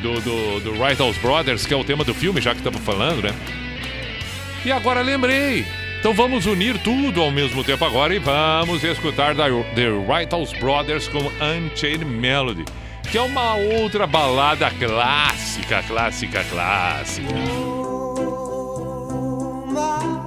do, 0.03 0.21
do, 0.21 0.61
do 0.61 0.73
Wrighthouse 0.81 1.19
Brothers, 1.21 1.67
que 1.67 1.75
é 1.75 1.77
o 1.77 1.85
tema 1.85 2.05
do 2.05 2.15
filme, 2.15 2.41
já 2.41 2.53
que 2.53 2.59
estamos 2.59 2.81
falando, 2.81 3.23
né? 3.23 3.35
E 4.65 4.73
agora 4.73 5.03
lembrei. 5.03 5.67
Então 5.99 6.15
vamos 6.15 6.47
unir 6.47 6.79
tudo 6.79 7.21
ao 7.21 7.31
mesmo 7.31 7.65
tempo 7.65 7.85
agora 7.85 8.15
e 8.15 8.19
vamos 8.19 8.85
escutar 8.85 9.35
da 9.35 9.47
The 9.75 9.89
Wrighthouse 9.89 10.57
Brothers 10.59 11.09
com 11.09 11.19
Unchained 11.19 12.05
Melody, 12.05 12.65
que 13.11 13.19
é 13.19 13.23
uma 13.23 13.55
outra 13.55 14.07
balada 14.07 14.71
clássica, 14.71 15.83
clássica, 15.83 16.45
clássica. 16.45 17.35
Time 19.79 20.18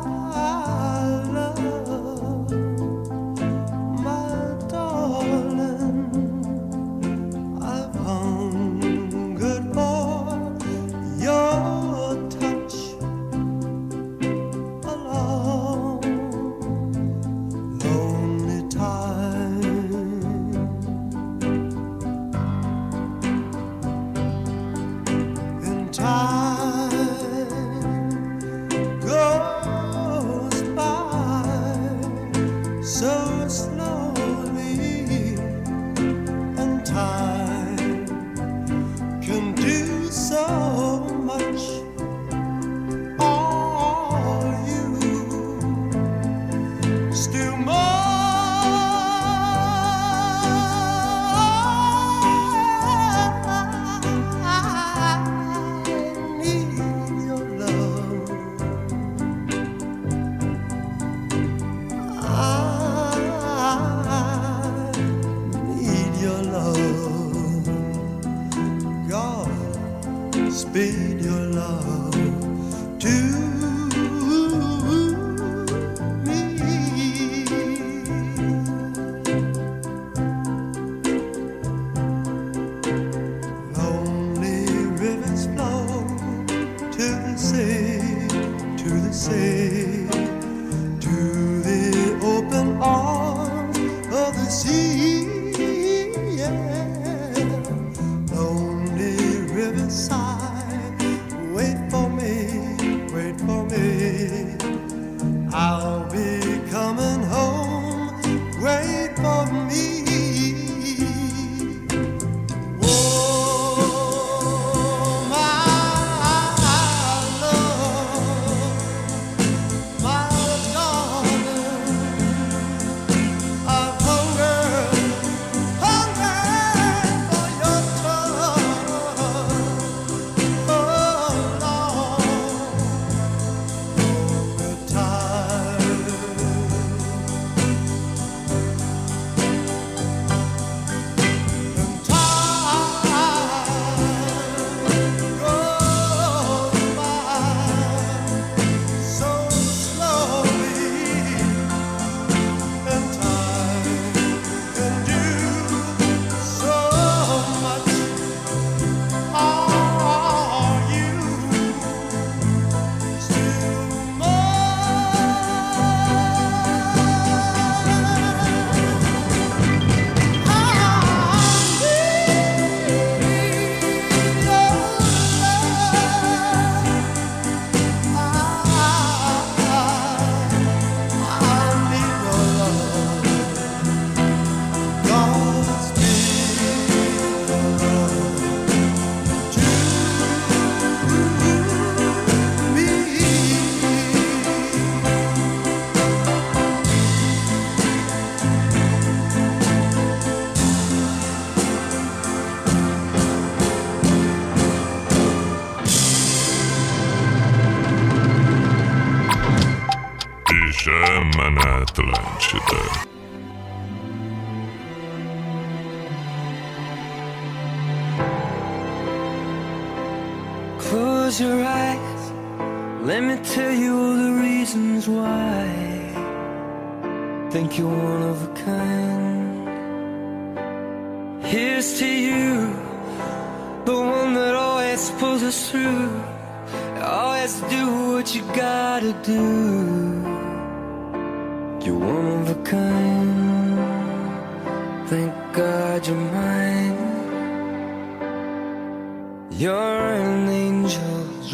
more. 47.57 48.00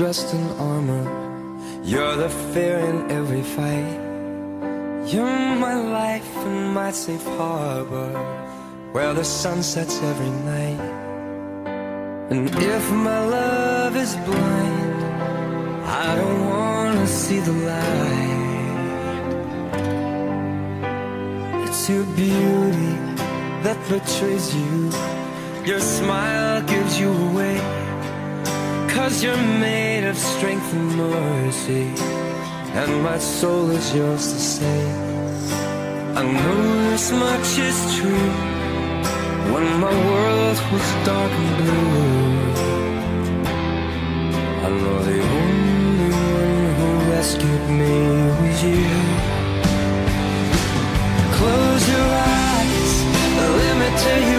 Dressed 0.07 0.33
in 0.33 0.47
armor. 0.71 1.05
You're 1.83 2.15
the 2.15 2.29
fear 2.53 2.77
in 2.77 3.11
every 3.11 3.41
fight. 3.41 3.99
You're 5.11 5.55
my 5.67 5.75
life 6.01 6.31
and 6.47 6.73
my 6.73 6.91
safe 6.91 7.27
harbor, 7.37 8.11
where 8.93 9.13
the 9.13 9.25
sun 9.25 9.61
sets 9.61 10.01
every 10.11 10.33
night. 10.53 10.79
And 12.31 12.47
if 12.75 12.83
my 12.91 13.19
love 13.37 13.97
is 13.97 14.15
blind, 14.27 15.03
I 16.05 16.15
don't 16.19 16.41
wanna 16.55 17.07
see 17.07 17.41
the 17.49 17.57
light. 17.71 18.75
It's 21.65 21.89
your 21.89 22.05
beauty 22.21 22.93
that 23.65 23.77
betrays 23.89 24.55
you. 24.55 24.89
Your 25.69 25.81
smile 25.81 26.61
gives 26.73 26.97
you 26.97 27.11
away. 27.27 27.86
Cause 28.97 29.23
you're 29.23 29.45
made 29.59 30.05
of 30.05 30.17
strength 30.17 30.73
and 30.73 30.97
mercy. 30.97 31.85
And 32.81 33.03
my 33.03 33.19
soul 33.19 33.69
is 33.69 33.93
yours 33.93 34.33
to 34.33 34.39
save. 34.39 35.51
I 36.19 36.23
know 36.23 36.89
this 36.89 37.11
much 37.11 37.49
is 37.69 37.77
true. 37.95 38.29
When 39.53 39.67
my 39.85 39.95
world 40.09 40.57
was 40.73 40.87
dark 41.05 41.31
and 41.41 41.51
blue, 41.59 42.37
I 44.65 44.69
know 44.81 44.97
the 45.09 45.19
only 45.41 46.09
one 46.41 46.65
who 46.79 46.89
rescued 47.11 47.65
me 47.79 47.95
was 48.39 48.59
you. 48.63 48.89
Close 51.37 51.83
your 51.95 52.09
eyes, 52.33 52.93
let 53.61 53.73
me 53.81 53.89
tell 54.05 54.23
you 54.31 54.36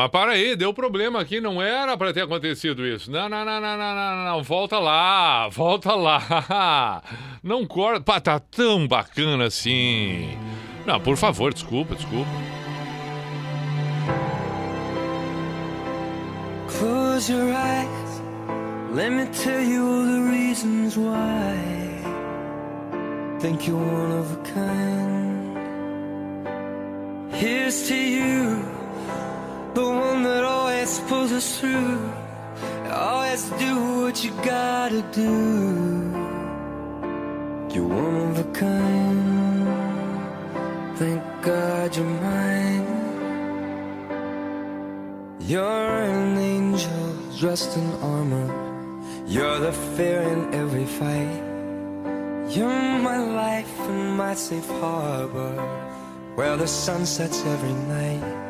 mas 0.00 0.10
para 0.10 0.32
aí, 0.32 0.56
deu 0.56 0.72
problema 0.72 1.20
aqui, 1.20 1.42
não 1.42 1.60
era 1.60 1.94
pra 1.94 2.10
ter 2.10 2.22
acontecido 2.22 2.86
isso. 2.86 3.10
Não, 3.10 3.28
não, 3.28 3.44
não, 3.44 3.60
não, 3.60 3.76
não, 3.76 3.94
não, 3.94 4.24
não, 4.24 4.42
volta 4.42 4.78
lá, 4.78 5.46
volta 5.50 5.94
lá. 5.94 7.02
Não 7.44 7.66
corta, 7.66 8.00
pá, 8.00 8.20
tá 8.20 8.38
tão 8.38 8.86
bacana 8.86 9.44
assim. 9.44 10.36
Não, 10.86 11.00
por 11.00 11.16
favor, 11.16 11.52
desculpa, 11.52 11.94
desculpa. 11.94 12.30
Close 16.68 17.30
your 17.30 17.50
eyes. 17.50 18.22
Let 18.94 19.10
me 19.12 19.26
tell 19.26 19.62
you 19.62 19.86
all 19.86 20.04
the 20.04 20.20
reasons 20.30 20.96
why. 20.96 21.56
Think 23.38 23.66
you're 23.66 23.78
one 23.78 24.12
of 24.12 24.32
a 24.32 24.36
kind. 24.54 25.30
Here's 27.34 27.88
to 27.88 27.94
you, 27.94 28.79
the 29.74 29.84
one 29.84 30.22
that 30.24 30.44
always 30.44 31.00
pulls 31.00 31.32
us 31.32 31.60
through. 31.60 32.12
Always 32.90 33.44
do 33.50 34.02
what 34.02 34.24
you 34.24 34.32
gotta 34.42 35.02
do. 35.12 35.30
You're 37.72 37.86
one 37.86 38.16
of 38.30 38.38
a 38.38 38.44
kind. 38.52 39.68
Thank 40.98 41.22
God 41.42 41.96
you're 41.96 42.04
mine. 42.04 42.86
You're 45.40 46.02
an 46.02 46.36
angel 46.38 47.16
dressed 47.38 47.76
in 47.76 47.92
armor. 48.02 48.48
You're 49.26 49.60
the 49.60 49.72
fear 49.72 50.20
in 50.22 50.52
every 50.52 50.84
fight. 50.84 51.42
You're 52.50 52.98
my 52.98 53.18
life 53.18 53.80
and 53.88 54.16
my 54.16 54.34
safe 54.34 54.68
harbor, 54.80 55.54
where 56.34 56.56
the 56.56 56.66
sun 56.66 57.06
sets 57.06 57.44
every 57.46 57.72
night. 57.72 58.49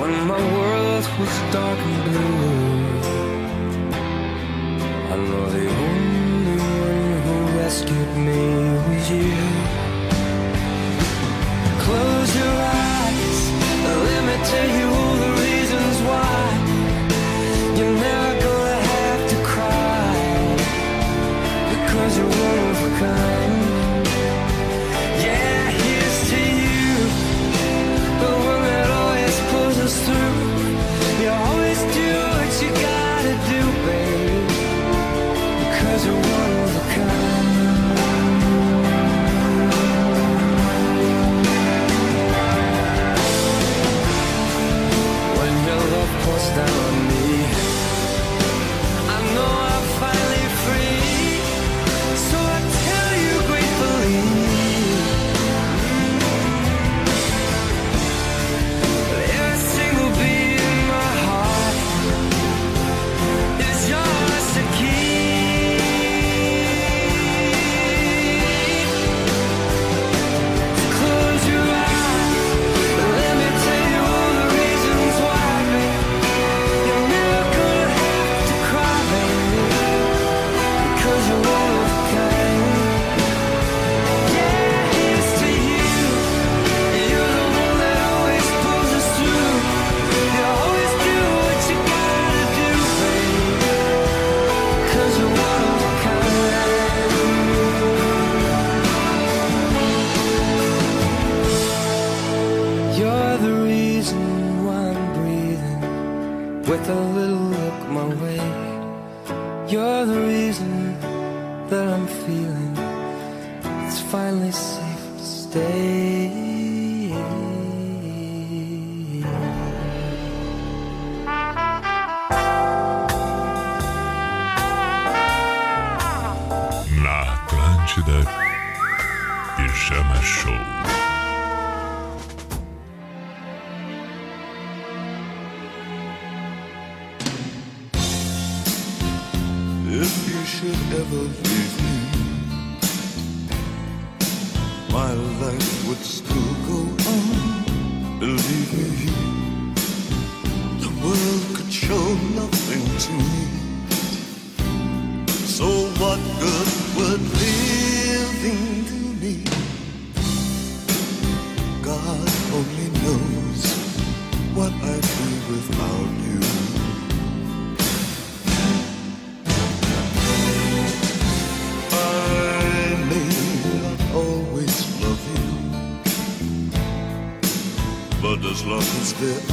When 0.00 0.14
my 0.26 0.42
world 0.56 1.06
was 1.18 1.34
dark 1.52 1.78
and 1.78 1.98
blue, 2.06 2.34
I 5.12 5.16
know 5.26 5.44
the 5.56 5.66
only 5.86 6.58
one 6.88 7.12
who 7.24 7.36
rescued 7.58 8.12
me 8.26 8.42
was 8.86 9.06
you. 9.10 9.38
Close 11.84 12.23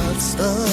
arslan 0.08 0.71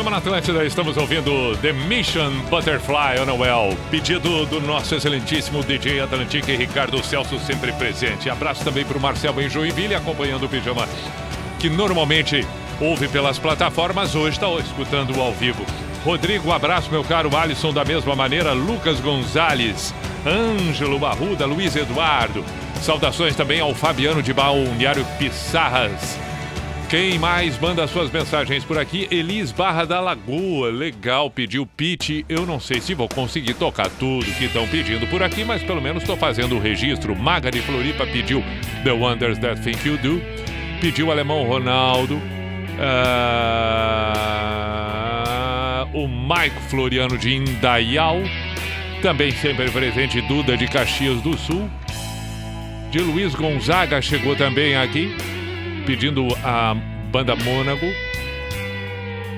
Pijama 0.00 0.12
na 0.12 0.16
Atlântida, 0.16 0.64
estamos 0.64 0.96
ouvindo 0.96 1.54
The 1.58 1.74
Mission 1.74 2.30
Butterfly 2.48 3.20
on 3.20 3.28
a 3.28 3.34
Well. 3.34 3.76
Pedido 3.90 4.46
do 4.46 4.58
nosso 4.58 4.94
excelentíssimo 4.94 5.62
DJ 5.62 6.00
Atlantique 6.00 6.56
Ricardo 6.56 7.04
Celso, 7.04 7.38
sempre 7.40 7.70
presente. 7.72 8.30
Abraço 8.30 8.64
também 8.64 8.82
para 8.82 8.96
o 8.96 9.00
Marcelo 9.00 9.42
em 9.42 9.50
Joinville, 9.50 9.94
acompanhando 9.94 10.46
o 10.46 10.48
Pijama, 10.48 10.88
que 11.58 11.68
normalmente 11.68 12.46
ouve 12.80 13.08
pelas 13.08 13.38
plataformas, 13.38 14.14
hoje 14.14 14.38
está 14.38 14.48
escutando 14.52 15.20
ao 15.20 15.34
vivo. 15.34 15.66
Rodrigo, 16.02 16.50
abraço, 16.50 16.90
meu 16.90 17.04
caro 17.04 17.36
Alisson, 17.36 17.70
da 17.70 17.84
mesma 17.84 18.16
maneira. 18.16 18.54
Lucas 18.54 19.00
Gonzalez, 19.00 19.92
Ângelo 20.26 20.98
Barruda, 20.98 21.44
Luiz 21.44 21.76
Eduardo. 21.76 22.42
Saudações 22.80 23.36
também 23.36 23.60
ao 23.60 23.74
Fabiano 23.74 24.22
de 24.22 24.32
Balneário 24.32 25.04
Pissarras. 25.18 26.18
Quem 26.90 27.18
mais 27.20 27.56
manda 27.56 27.86
suas 27.86 28.10
mensagens 28.10 28.64
por 28.64 28.76
aqui? 28.76 29.06
Elis 29.12 29.52
Barra 29.52 29.84
da 29.84 30.00
Lagoa. 30.00 30.72
Legal, 30.72 31.30
pediu 31.30 31.64
pitch. 31.64 32.24
Eu 32.28 32.44
não 32.44 32.58
sei 32.58 32.80
se 32.80 32.94
vou 32.94 33.08
conseguir 33.08 33.54
tocar 33.54 33.88
tudo 33.88 34.24
que 34.24 34.46
estão 34.46 34.66
pedindo 34.66 35.06
por 35.06 35.22
aqui, 35.22 35.44
mas 35.44 35.62
pelo 35.62 35.80
menos 35.80 36.02
estou 36.02 36.16
fazendo 36.16 36.56
o 36.56 36.58
registro. 36.58 37.14
Maga 37.14 37.48
de 37.48 37.62
Floripa 37.62 38.04
pediu 38.08 38.42
The 38.82 38.90
Wonders 38.90 39.38
That 39.38 39.60
Think 39.60 39.86
You 39.86 39.98
Do. 39.98 40.20
Pediu 40.80 41.06
o 41.06 41.12
alemão 41.12 41.44
Ronaldo. 41.46 42.20
Ah, 42.80 43.06
o 45.94 46.08
Maico 46.08 46.60
Floriano 46.62 47.16
de 47.16 47.36
Indaial. 47.36 48.16
Também 49.00 49.30
sempre 49.30 49.70
presente 49.70 50.20
Duda 50.22 50.56
de 50.56 50.66
Caxias 50.66 51.22
do 51.22 51.38
Sul. 51.38 51.70
De 52.90 52.98
Luiz 52.98 53.32
Gonzaga 53.32 54.02
chegou 54.02 54.34
também 54.34 54.74
aqui 54.74 55.14
pedindo 55.80 56.26
a 56.44 56.74
banda 57.10 57.34
Mônago. 57.36 57.86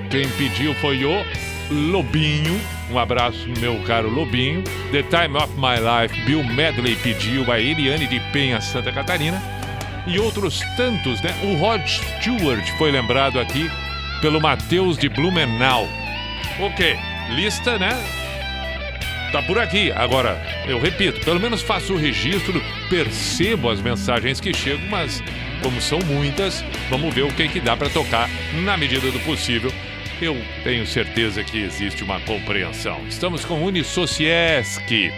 Quem 0.09 0.27
pediu 0.29 0.73
foi 0.75 1.03
o 1.05 1.25
Lobinho. 1.71 2.59
Um 2.91 2.99
abraço, 2.99 3.47
meu 3.59 3.81
caro 3.83 4.09
Lobinho. 4.09 4.63
The 4.91 5.03
Time 5.03 5.37
of 5.37 5.53
My 5.55 5.77
Life, 5.79 6.25
Bill 6.25 6.43
Medley 6.43 6.95
pediu 6.97 7.51
a 7.51 7.59
Eliane 7.59 8.07
de 8.07 8.19
Penha, 8.31 8.61
Santa 8.61 8.91
Catarina. 8.91 9.41
E 10.05 10.19
outros 10.19 10.59
tantos, 10.75 11.21
né? 11.21 11.33
O 11.43 11.55
Rod 11.55 11.81
Stewart 11.87 12.67
foi 12.77 12.91
lembrado 12.91 13.39
aqui 13.39 13.69
pelo 14.21 14.39
Matheus 14.39 14.97
de 14.97 15.09
Blumenau. 15.09 15.87
Ok, 16.59 16.95
lista, 17.35 17.79
né? 17.79 17.91
Tá 19.31 19.41
por 19.41 19.57
aqui. 19.57 19.91
Agora, 19.93 20.39
eu 20.67 20.79
repito, 20.79 21.19
pelo 21.25 21.39
menos 21.39 21.61
faço 21.63 21.93
o 21.93 21.97
registro, 21.97 22.61
percebo 22.89 23.69
as 23.69 23.81
mensagens 23.81 24.39
que 24.39 24.53
chegam, 24.53 24.87
mas 24.89 25.23
como 25.63 25.81
são 25.81 25.99
muitas, 25.99 26.63
vamos 26.89 27.13
ver 27.13 27.23
o 27.23 27.33
que, 27.33 27.47
que 27.47 27.59
dá 27.59 27.75
para 27.75 27.89
tocar 27.89 28.29
na 28.63 28.75
medida 28.75 29.09
do 29.09 29.19
possível. 29.21 29.71
Eu 30.21 30.37
tenho 30.63 30.85
certeza 30.85 31.43
que 31.43 31.57
existe 31.57 32.03
uma 32.03 32.19
compreensão. 32.19 32.99
Estamos 33.07 33.45
com 33.45 33.63
Unisociesc. 33.63 35.11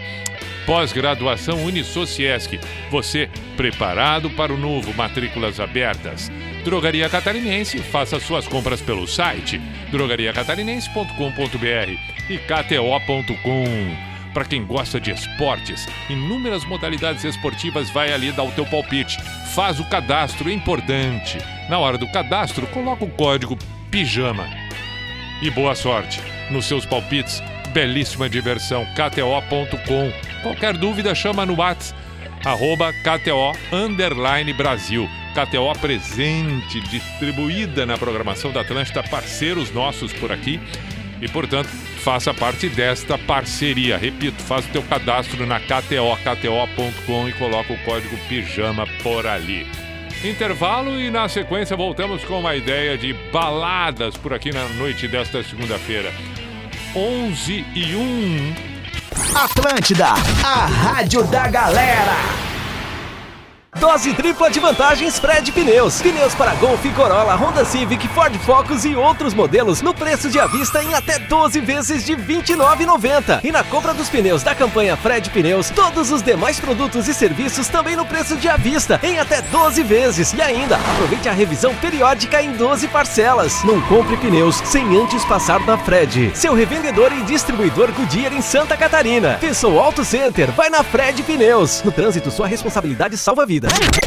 Pós-graduação 0.64 1.64
Unisociesc. 1.64 2.58
Você 2.90 3.28
preparado 3.56 4.30
para 4.30 4.52
o 4.52 4.56
novo, 4.56 4.94
matrículas 4.94 5.60
abertas. 5.60 6.30
Drogaria 6.64 7.08
Catarinense, 7.08 7.78
faça 7.78 8.18
suas 8.18 8.48
compras 8.48 8.80
pelo 8.80 9.06
site 9.06 9.60
drogariacatarinense.com.br 9.90 12.16
e 12.28 12.38
kto.com. 12.38 14.05
Para 14.36 14.44
quem 14.44 14.66
gosta 14.66 15.00
de 15.00 15.10
esportes, 15.10 15.88
inúmeras 16.10 16.62
modalidades 16.66 17.24
esportivas, 17.24 17.88
vai 17.88 18.12
ali 18.12 18.30
dar 18.32 18.42
o 18.42 18.52
teu 18.52 18.66
palpite. 18.66 19.16
Faz 19.54 19.80
o 19.80 19.84
cadastro, 19.88 20.50
é 20.50 20.52
importante. 20.52 21.38
Na 21.70 21.78
hora 21.78 21.96
do 21.96 22.06
cadastro, 22.06 22.66
coloca 22.66 23.02
o 23.02 23.10
código 23.10 23.56
PIJAMA. 23.90 24.46
E 25.40 25.48
boa 25.48 25.74
sorte 25.74 26.20
nos 26.50 26.66
seus 26.66 26.84
palpites 26.84 27.42
belíssima 27.72 28.28
diversão. 28.28 28.86
KTO.com. 28.94 30.12
Qualquer 30.42 30.76
dúvida, 30.76 31.14
chama 31.14 31.46
no 31.46 31.54
WhatsApp, 31.54 31.98
arroba 32.44 32.92
KTO 32.92 33.52
Underline 33.72 34.52
Brasil. 34.52 35.08
KTO 35.32 35.72
presente, 35.80 36.78
distribuída 36.90 37.86
na 37.86 37.96
programação 37.96 38.52
da 38.52 38.60
Atlântida, 38.60 39.02
parceiros 39.02 39.72
nossos 39.72 40.12
por 40.12 40.30
aqui. 40.30 40.60
E, 41.20 41.28
portanto, 41.28 41.68
faça 42.02 42.32
parte 42.32 42.68
desta 42.68 43.16
parceria. 43.16 43.96
Repito, 43.96 44.42
faz 44.42 44.66
o 44.66 44.68
teu 44.68 44.82
cadastro 44.82 45.46
na 45.46 45.58
KTO, 45.58 46.16
kto.com 46.22 47.28
e 47.28 47.32
coloca 47.32 47.72
o 47.72 47.78
código 47.84 48.16
PIJAMA 48.28 48.86
por 49.02 49.26
ali. 49.26 49.66
Intervalo 50.24 50.98
e 51.00 51.10
na 51.10 51.28
sequência 51.28 51.76
voltamos 51.76 52.24
com 52.24 52.40
uma 52.40 52.54
ideia 52.54 52.96
de 52.96 53.12
baladas 53.32 54.16
por 54.16 54.32
aqui 54.32 54.52
na 54.52 54.66
noite 54.70 55.06
desta 55.06 55.42
segunda-feira. 55.42 56.12
11 56.94 57.64
e 57.74 57.94
1. 57.94 58.54
Atlântida, 59.34 60.08
a 60.44 60.66
rádio 60.66 61.22
da 61.24 61.46
galera. 61.48 62.55
Dose 63.78 64.14
tripla 64.14 64.50
de 64.50 64.58
vantagens 64.58 65.18
Fred 65.18 65.52
Pneus. 65.52 66.00
Pneus 66.00 66.34
para 66.34 66.54
Golf, 66.54 66.82
Corolla, 66.94 67.34
Honda 67.34 67.64
Civic, 67.64 68.08
Ford 68.08 68.34
Focus 68.38 68.84
e 68.84 68.94
outros 68.94 69.34
modelos 69.34 69.82
no 69.82 69.92
preço 69.92 70.30
de 70.30 70.40
avista 70.40 70.82
em 70.82 70.94
até 70.94 71.18
12 71.18 71.60
vezes 71.60 72.04
de 72.04 72.14
R$ 72.14 72.22
29,90. 72.42 73.40
E 73.44 73.52
na 73.52 73.62
compra 73.64 73.92
dos 73.92 74.08
pneus 74.08 74.42
da 74.42 74.54
campanha 74.54 74.96
Fred 74.96 75.28
Pneus, 75.30 75.70
todos 75.70 76.10
os 76.10 76.22
demais 76.22 76.58
produtos 76.58 77.06
e 77.06 77.14
serviços 77.14 77.68
também 77.68 77.96
no 77.96 78.06
preço 78.06 78.36
de 78.36 78.48
avista 78.48 78.98
em 79.02 79.18
até 79.18 79.42
12 79.42 79.82
vezes. 79.82 80.32
E 80.32 80.40
ainda, 80.40 80.76
aproveite 80.76 81.28
a 81.28 81.32
revisão 81.32 81.74
periódica 81.74 82.40
em 82.40 82.52
12 82.52 82.88
parcelas. 82.88 83.62
Não 83.62 83.80
compre 83.82 84.16
pneus 84.16 84.56
sem 84.64 84.96
antes 84.96 85.24
passar 85.26 85.60
na 85.66 85.76
Fred. 85.76 86.32
Seu 86.34 86.54
revendedor 86.54 87.12
e 87.12 87.22
distribuidor 87.22 87.92
Goodyear 87.92 88.32
em 88.32 88.40
Santa 88.40 88.76
Catarina. 88.76 89.36
Pensou 89.40 89.78
Auto 89.78 90.04
Center? 90.04 90.50
Vai 90.52 90.70
na 90.70 90.82
Fred 90.82 91.22
Pneus. 91.22 91.82
No 91.82 91.92
trânsito, 91.92 92.30
sua 92.30 92.46
responsabilidade 92.46 93.16
salva 93.18 93.42
a 93.42 93.46
vida. 93.70 94.06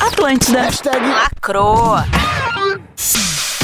Atlântida. 0.00 0.68
Lacrou. 1.14 1.96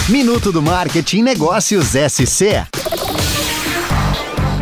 Minuto 0.08 0.52
do 0.52 0.60
Marketing 0.62 1.22
Negócios 1.22 1.92
SC. 1.92 2.66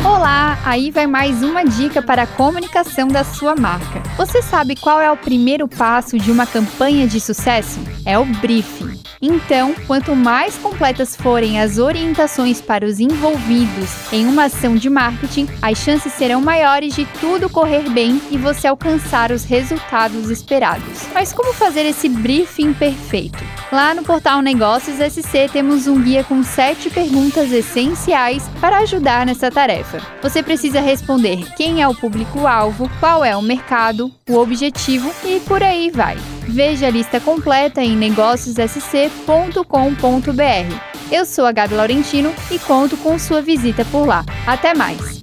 Olá, 0.03 0.57
aí 0.63 0.91
vai 0.91 1.07
mais 1.07 1.43
uma 1.43 1.63
dica 1.63 2.01
para 2.01 2.23
a 2.23 2.27
comunicação 2.27 3.07
da 3.07 3.23
sua 3.23 3.55
marca. 3.55 4.01
Você 4.17 4.43
sabe 4.43 4.75
qual 4.75 5.01
é 5.01 5.11
o 5.11 5.17
primeiro 5.17 5.67
passo 5.67 6.19
de 6.19 6.31
uma 6.31 6.45
campanha 6.45 7.07
de 7.07 7.19
sucesso? 7.19 7.79
É 8.05 8.17
o 8.17 8.23
briefing. 8.25 9.01
Então, 9.25 9.73
quanto 9.87 10.13
mais 10.13 10.57
completas 10.57 11.15
forem 11.15 11.59
as 11.59 11.77
orientações 11.77 12.59
para 12.59 12.85
os 12.85 12.99
envolvidos 12.99 13.89
em 14.11 14.27
uma 14.27 14.45
ação 14.45 14.75
de 14.75 14.89
marketing, 14.89 15.47
as 15.61 15.77
chances 15.77 16.11
serão 16.11 16.41
maiores 16.41 16.93
de 16.93 17.05
tudo 17.21 17.49
correr 17.49 17.89
bem 17.89 18.21
e 18.29 18.37
você 18.37 18.67
alcançar 18.67 19.31
os 19.31 19.45
resultados 19.45 20.29
esperados. 20.29 21.07
Mas 21.13 21.31
como 21.31 21.53
fazer 21.53 21.85
esse 21.85 22.09
briefing 22.09 22.73
perfeito? 22.73 23.41
Lá 23.71 23.93
no 23.93 24.03
portal 24.03 24.41
Negócios 24.41 24.97
SC 24.97 25.49
temos 25.51 25.87
um 25.87 26.01
guia 26.01 26.23
com 26.23 26.43
sete 26.43 26.89
perguntas 26.89 27.51
essenciais 27.51 28.47
para 28.59 28.79
ajudar 28.79 29.25
nessa 29.25 29.49
tarefa. 29.49 30.01
Você 30.21 30.43
precisa 30.43 30.81
responder 30.81 31.47
quem 31.55 31.81
é 31.81 31.87
o 31.87 31.95
público-alvo, 31.95 32.91
qual 32.99 33.23
é 33.23 33.35
o 33.37 33.41
mercado, 33.41 34.02
o 34.29 34.35
objetivo 34.35 35.11
e 35.23 35.39
por 35.41 35.61
aí 35.61 35.91
vai. 35.91 36.17
Veja 36.47 36.87
a 36.87 36.89
lista 36.89 37.19
completa 37.19 37.83
em 37.83 37.95
negóciossc.com.br. 37.95 40.93
Eu 41.11 41.25
sou 41.25 41.45
a 41.45 41.51
Gabi 41.51 41.75
Laurentino 41.75 42.33
e 42.49 42.57
conto 42.57 42.97
com 42.97 43.19
sua 43.19 43.41
visita 43.41 43.85
por 43.85 44.07
lá. 44.07 44.25
Até 44.47 44.73
mais! 44.73 45.21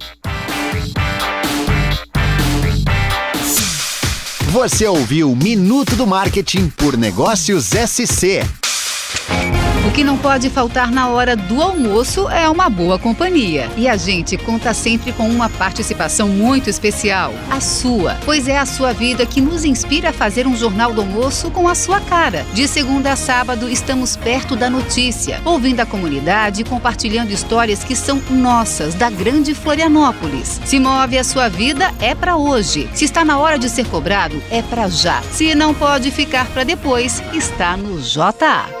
Você 4.51 4.85
ouviu 4.85 5.33
Minuto 5.33 5.95
do 5.95 6.05
Marketing 6.05 6.69
por 6.69 6.97
Negócios 6.97 7.69
SC. 7.69 8.60
O 9.91 9.93
que 9.93 10.05
não 10.05 10.17
pode 10.17 10.49
faltar 10.49 10.89
na 10.89 11.09
hora 11.09 11.35
do 11.35 11.61
almoço 11.61 12.29
é 12.29 12.47
uma 12.47 12.69
boa 12.69 12.97
companhia. 12.97 13.69
E 13.75 13.89
a 13.89 13.97
gente 13.97 14.37
conta 14.37 14.73
sempre 14.73 15.11
com 15.11 15.27
uma 15.27 15.49
participação 15.49 16.29
muito 16.29 16.69
especial, 16.69 17.33
a 17.49 17.59
sua, 17.59 18.15
pois 18.23 18.47
é 18.47 18.57
a 18.57 18.65
sua 18.65 18.93
vida 18.93 19.25
que 19.25 19.41
nos 19.41 19.65
inspira 19.65 20.11
a 20.11 20.13
fazer 20.13 20.47
um 20.47 20.55
jornal 20.55 20.93
do 20.93 21.01
almoço 21.01 21.51
com 21.51 21.67
a 21.67 21.75
sua 21.75 21.99
cara. 21.99 22.45
De 22.53 22.69
segunda 22.69 23.11
a 23.11 23.15
sábado, 23.17 23.67
estamos 23.67 24.15
perto 24.15 24.55
da 24.55 24.69
notícia, 24.69 25.41
ouvindo 25.43 25.81
a 25.81 25.85
comunidade 25.85 26.61
e 26.61 26.65
compartilhando 26.65 27.31
histórias 27.31 27.83
que 27.83 27.95
são 27.95 28.21
nossas, 28.29 28.93
da 28.93 29.09
grande 29.09 29.53
Florianópolis. 29.53 30.61
Se 30.63 30.79
move 30.79 31.17
a 31.17 31.23
sua 31.25 31.49
vida, 31.49 31.93
é 31.99 32.15
para 32.15 32.37
hoje. 32.37 32.89
Se 32.93 33.03
está 33.03 33.25
na 33.25 33.37
hora 33.39 33.59
de 33.59 33.67
ser 33.67 33.85
cobrado, 33.87 34.41
é 34.49 34.61
para 34.61 34.87
já. 34.87 35.21
Se 35.31 35.53
não 35.53 35.73
pode 35.73 36.11
ficar 36.11 36.45
para 36.47 36.63
depois, 36.63 37.21
está 37.33 37.75
no 37.75 37.99
JA. 37.99 38.80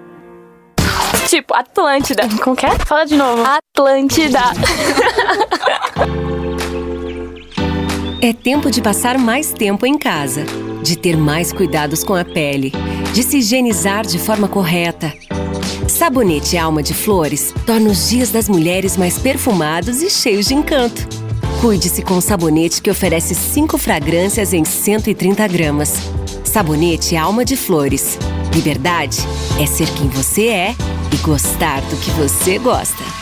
Tipo, 1.31 1.53
Atlântida. 1.53 2.27
Como 2.43 2.57
que 2.57 2.65
é? 2.65 2.77
Fala 2.85 3.05
de 3.05 3.15
novo. 3.15 3.41
Atlântida. 3.41 4.41
É 8.21 8.33
tempo 8.33 8.69
de 8.69 8.81
passar 8.81 9.17
mais 9.17 9.53
tempo 9.53 9.85
em 9.85 9.97
casa, 9.97 10.43
de 10.83 10.97
ter 10.97 11.15
mais 11.15 11.53
cuidados 11.53 12.03
com 12.03 12.13
a 12.13 12.25
pele, 12.25 12.73
de 13.13 13.23
se 13.23 13.37
higienizar 13.37 14.05
de 14.05 14.19
forma 14.19 14.49
correta. 14.49 15.13
Sabonete 15.87 16.57
Alma 16.57 16.83
de 16.83 16.93
Flores 16.93 17.53
torna 17.65 17.89
os 17.91 18.09
dias 18.09 18.29
das 18.29 18.49
mulheres 18.49 18.97
mais 18.97 19.17
perfumados 19.17 20.01
e 20.01 20.09
cheios 20.09 20.47
de 20.47 20.53
encanto. 20.53 21.07
Cuide-se 21.61 22.01
com 22.01 22.15
o 22.17 22.21
sabonete 22.21 22.81
que 22.81 22.91
oferece 22.91 23.33
5 23.33 23.77
fragrâncias 23.77 24.51
em 24.51 24.65
130 24.65 25.47
gramas. 25.47 25.93
Sabonete 26.43 27.15
Alma 27.15 27.45
de 27.45 27.55
Flores. 27.55 28.19
Liberdade 28.53 29.19
é 29.61 29.65
ser 29.65 29.87
quem 29.93 30.09
você 30.09 30.47
é 30.49 30.75
e 31.11 31.17
gostar 31.17 31.81
do 31.81 31.97
que 31.97 32.11
você 32.11 32.57
gosta. 32.57 33.20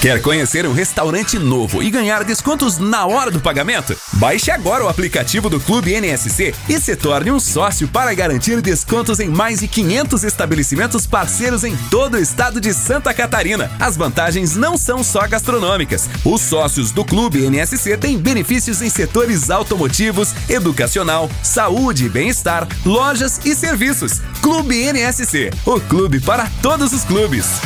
Quer 0.00 0.22
conhecer 0.22 0.66
um 0.66 0.72
restaurante 0.72 1.38
novo 1.38 1.82
e 1.82 1.90
ganhar 1.90 2.24
descontos 2.24 2.78
na 2.78 3.04
hora 3.04 3.30
do 3.30 3.38
pagamento? 3.38 3.94
Baixe 4.14 4.50
agora 4.50 4.82
o 4.82 4.88
aplicativo 4.88 5.50
do 5.50 5.60
Clube 5.60 5.92
NSC 5.92 6.54
e 6.70 6.80
se 6.80 6.96
torne 6.96 7.30
um 7.30 7.38
sócio 7.38 7.86
para 7.86 8.14
garantir 8.14 8.62
descontos 8.62 9.20
em 9.20 9.28
mais 9.28 9.60
de 9.60 9.68
500 9.68 10.24
estabelecimentos 10.24 11.06
parceiros 11.06 11.64
em 11.64 11.76
todo 11.90 12.14
o 12.14 12.18
estado 12.18 12.62
de 12.62 12.72
Santa 12.72 13.12
Catarina. 13.12 13.70
As 13.78 13.94
vantagens 13.94 14.56
não 14.56 14.78
são 14.78 15.04
só 15.04 15.28
gastronômicas. 15.28 16.08
Os 16.24 16.40
sócios 16.40 16.92
do 16.92 17.04
Clube 17.04 17.44
NSC 17.50 17.98
têm 17.98 18.16
benefícios 18.16 18.80
em 18.80 18.88
setores 18.88 19.50
automotivos, 19.50 20.32
educacional, 20.48 21.30
saúde 21.42 22.06
e 22.06 22.08
bem-estar, 22.08 22.66
lojas 22.86 23.38
e 23.44 23.54
serviços. 23.54 24.22
Clube 24.40 24.82
NSC, 24.82 25.50
o 25.66 25.78
clube 25.78 26.20
para 26.20 26.50
todos 26.62 26.94
os 26.94 27.04
clubes. 27.04 27.60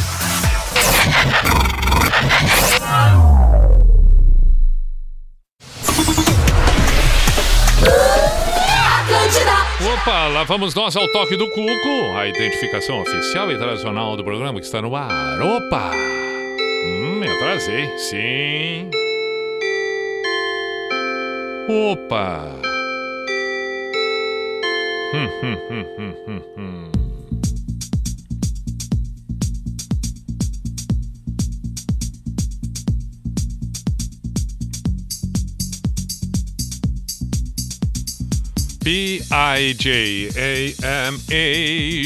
Lá 10.33 10.43
vamos 10.43 10.75
nós 10.75 10.97
ao 10.97 11.07
toque 11.09 11.37
do 11.37 11.49
Cuco, 11.51 12.17
a 12.17 12.27
identificação 12.27 13.01
oficial 13.01 13.53
e 13.53 13.59
tradicional 13.59 14.17
do 14.17 14.25
programa 14.25 14.59
que 14.59 14.65
está 14.65 14.81
no 14.81 14.97
ar. 14.97 15.41
Opa! 15.41 15.91
Hum, 16.87 17.21
me 17.21 17.29
atrasei, 17.29 17.87
sim. 17.99 18.91
Opa! 21.69 22.59
Hum, 25.13 25.29
hum, 25.43 25.57
hum, 25.71 25.85
hum, 25.99 26.15
hum, 26.27 26.43
hum. 26.57 26.94
P-I-J-A-M-A 38.85 39.25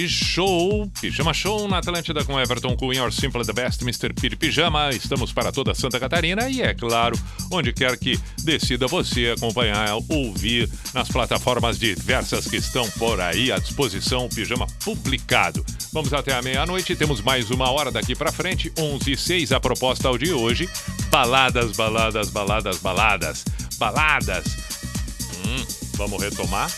Show, 0.08 0.88
Pijama 1.00 1.34
Show 1.34 1.66
na 1.66 1.78
Atlântida 1.78 2.24
com 2.24 2.38
Everton 2.38 2.76
Cunha, 2.76 3.02
or 3.02 3.12
Simple 3.12 3.44
the 3.44 3.52
Best, 3.52 3.82
Mr. 3.82 4.14
Piri 4.14 4.36
Pijama. 4.36 4.90
Estamos 4.90 5.32
para 5.32 5.50
toda 5.50 5.74
Santa 5.74 5.98
Catarina 5.98 6.48
e, 6.48 6.62
é 6.62 6.72
claro, 6.72 7.18
onde 7.50 7.72
quer 7.72 7.98
que 7.98 8.16
decida 8.44 8.86
você 8.86 9.34
acompanhar, 9.36 9.88
ouvir 10.08 10.70
nas 10.94 11.08
plataformas 11.08 11.80
diversas 11.80 12.46
que 12.46 12.58
estão 12.58 12.88
por 12.92 13.20
aí 13.20 13.50
à 13.50 13.58
disposição, 13.58 14.26
o 14.26 14.28
Pijama 14.28 14.68
publicado. 14.84 15.66
Vamos 15.92 16.12
até 16.12 16.32
a 16.32 16.42
meia-noite, 16.42 16.94
temos 16.94 17.20
mais 17.20 17.50
uma 17.50 17.72
hora 17.72 17.90
daqui 17.90 18.14
para 18.14 18.30
frente, 18.30 18.72
11 18.78 19.10
e 19.10 19.16
6, 19.16 19.50
a 19.50 19.58
proposta 19.58 20.06
ao 20.06 20.16
de 20.16 20.32
hoje, 20.32 20.68
baladas, 21.10 21.72
baladas, 21.76 22.30
baladas, 22.30 22.78
baladas, 22.78 23.44
baladas. 23.80 24.44
Hum, 25.44 25.77
vamos 25.98 26.22
retomar? 26.22 26.70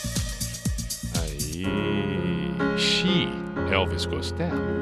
Aí. 1.21 1.63
She, 2.75 3.29
Elvis 3.71 4.07
Costello. 4.07 4.81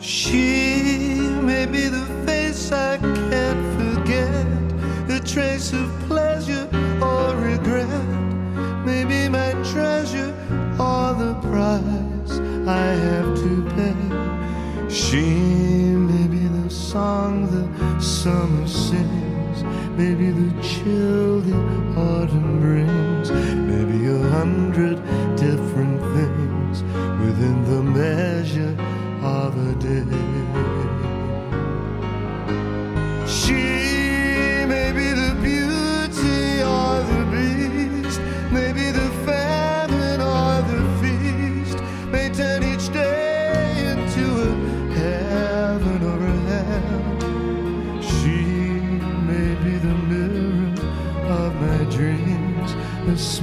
She 0.00 1.18
may 1.42 1.66
be 1.66 1.88
the 1.88 2.06
face 2.24 2.70
I 2.70 2.98
can't 2.98 3.64
forget, 3.76 4.46
a 5.10 5.20
trace 5.20 5.72
of 5.72 5.90
pleasure 6.06 6.68
or 7.02 7.34
regret, 7.34 7.88
maybe 8.86 9.28
my 9.28 9.52
treasure 9.72 10.32
or 10.78 11.14
the 11.14 11.34
price 11.42 12.38
I 12.68 12.86
have 13.06 13.34
to 13.42 13.62
pay. 13.74 14.88
She 14.88 15.74
song 16.74 17.46
the 17.54 18.00
summer 18.00 18.66
sings, 18.66 19.62
maybe 19.96 20.30
the 20.30 20.50
chill 20.60 21.40
the 21.40 21.56
autumn 21.96 22.60
brings, 22.60 23.30
maybe 23.30 24.08
a 24.08 24.18
hundred 24.30 24.96
different 25.36 26.00
things 26.16 26.82
within 27.24 27.64
the 27.70 27.82
measure 27.82 28.76
of 29.22 29.56
a 29.56 29.74
day. 29.76 30.23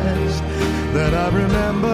Of 0.00 0.16
the 0.16 0.24
past 0.24 0.42
that 0.94 1.14
I 1.14 1.28
remember 1.28 1.89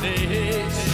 face. 0.00 0.89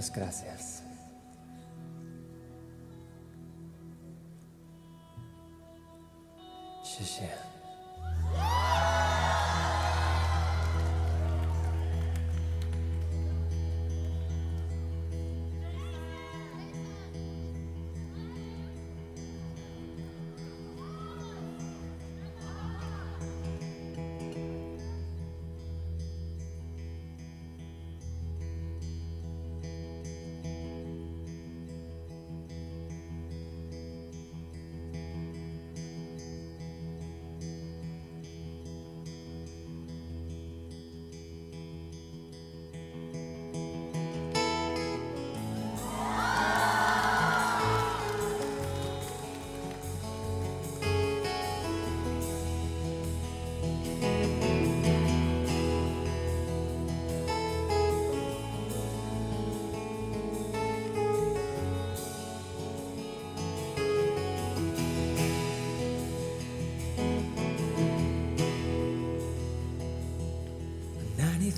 Muchas 0.00 0.12
gracias. 0.16 0.69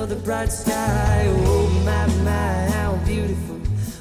another 0.00 0.16
bright 0.24 0.50
sky. 0.50 1.24
Oh, 1.26 1.68
my, 1.84 2.06
my. 2.24 2.79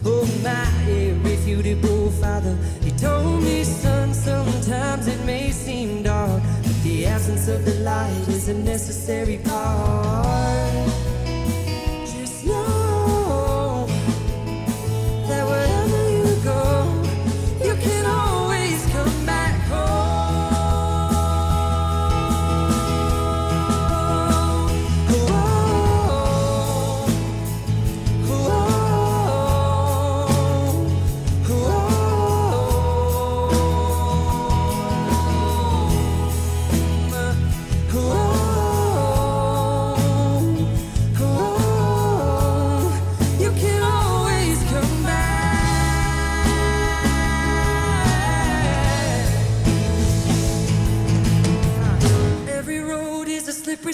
Oh, 0.06 0.26
my 0.44 0.90
irrefutable 0.90 2.10
father. 2.12 2.58
He 2.82 2.92
told 2.92 3.44
me, 3.44 3.64
son, 3.64 4.14
sometimes 4.14 5.08
it 5.08 5.24
may 5.26 5.52
seem 5.52 6.04
dark, 6.04 6.42
but 6.64 6.84
the 6.84 7.06
absence 7.06 7.48
of 7.50 7.66
the 7.66 7.76
light 7.84 8.28
is 8.30 8.48
a 8.48 8.54
necessary 8.54 9.40
part. 9.40 10.69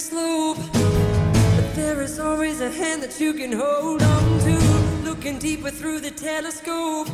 slope, 0.00 0.58
but 0.72 1.74
there 1.74 2.02
is 2.02 2.18
always 2.18 2.60
a 2.60 2.70
hand 2.70 3.02
that 3.02 3.20
you 3.20 3.32
can 3.32 3.52
hold 3.52 4.02
on 4.02 4.40
to. 4.40 4.58
Looking 5.04 5.38
deeper 5.38 5.70
through 5.70 6.00
the 6.00 6.10
telescope, 6.10 7.08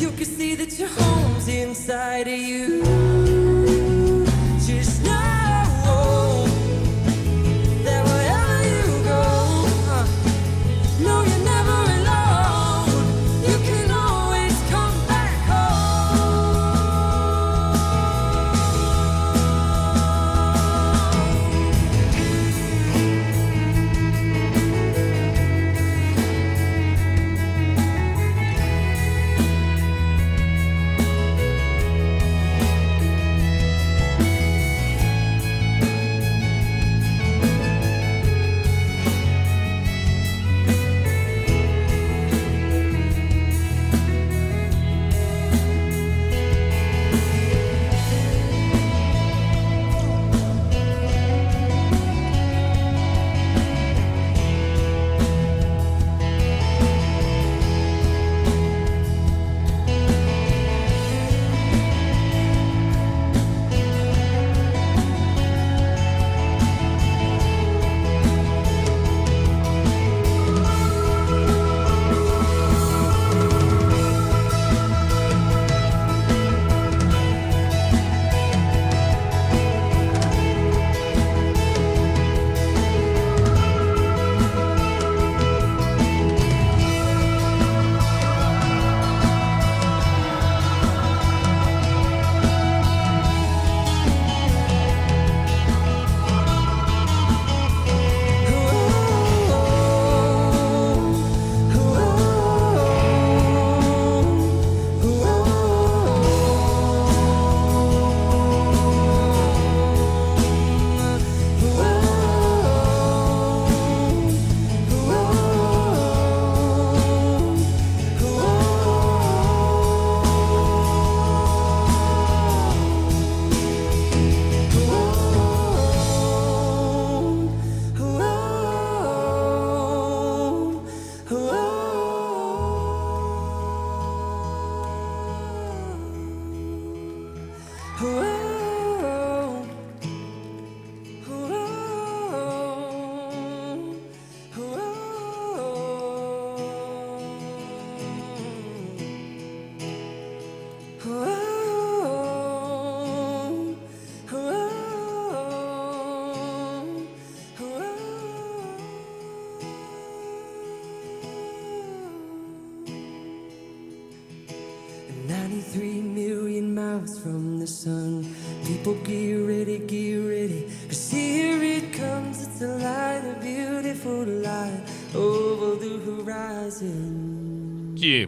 you 0.00 0.10
can 0.10 0.24
see 0.24 0.54
that 0.54 0.78
your 0.78 0.88
home's 0.88 1.48
inside 1.48 2.26
of 2.26 2.38
you. 2.38 2.82
Just 4.66 4.99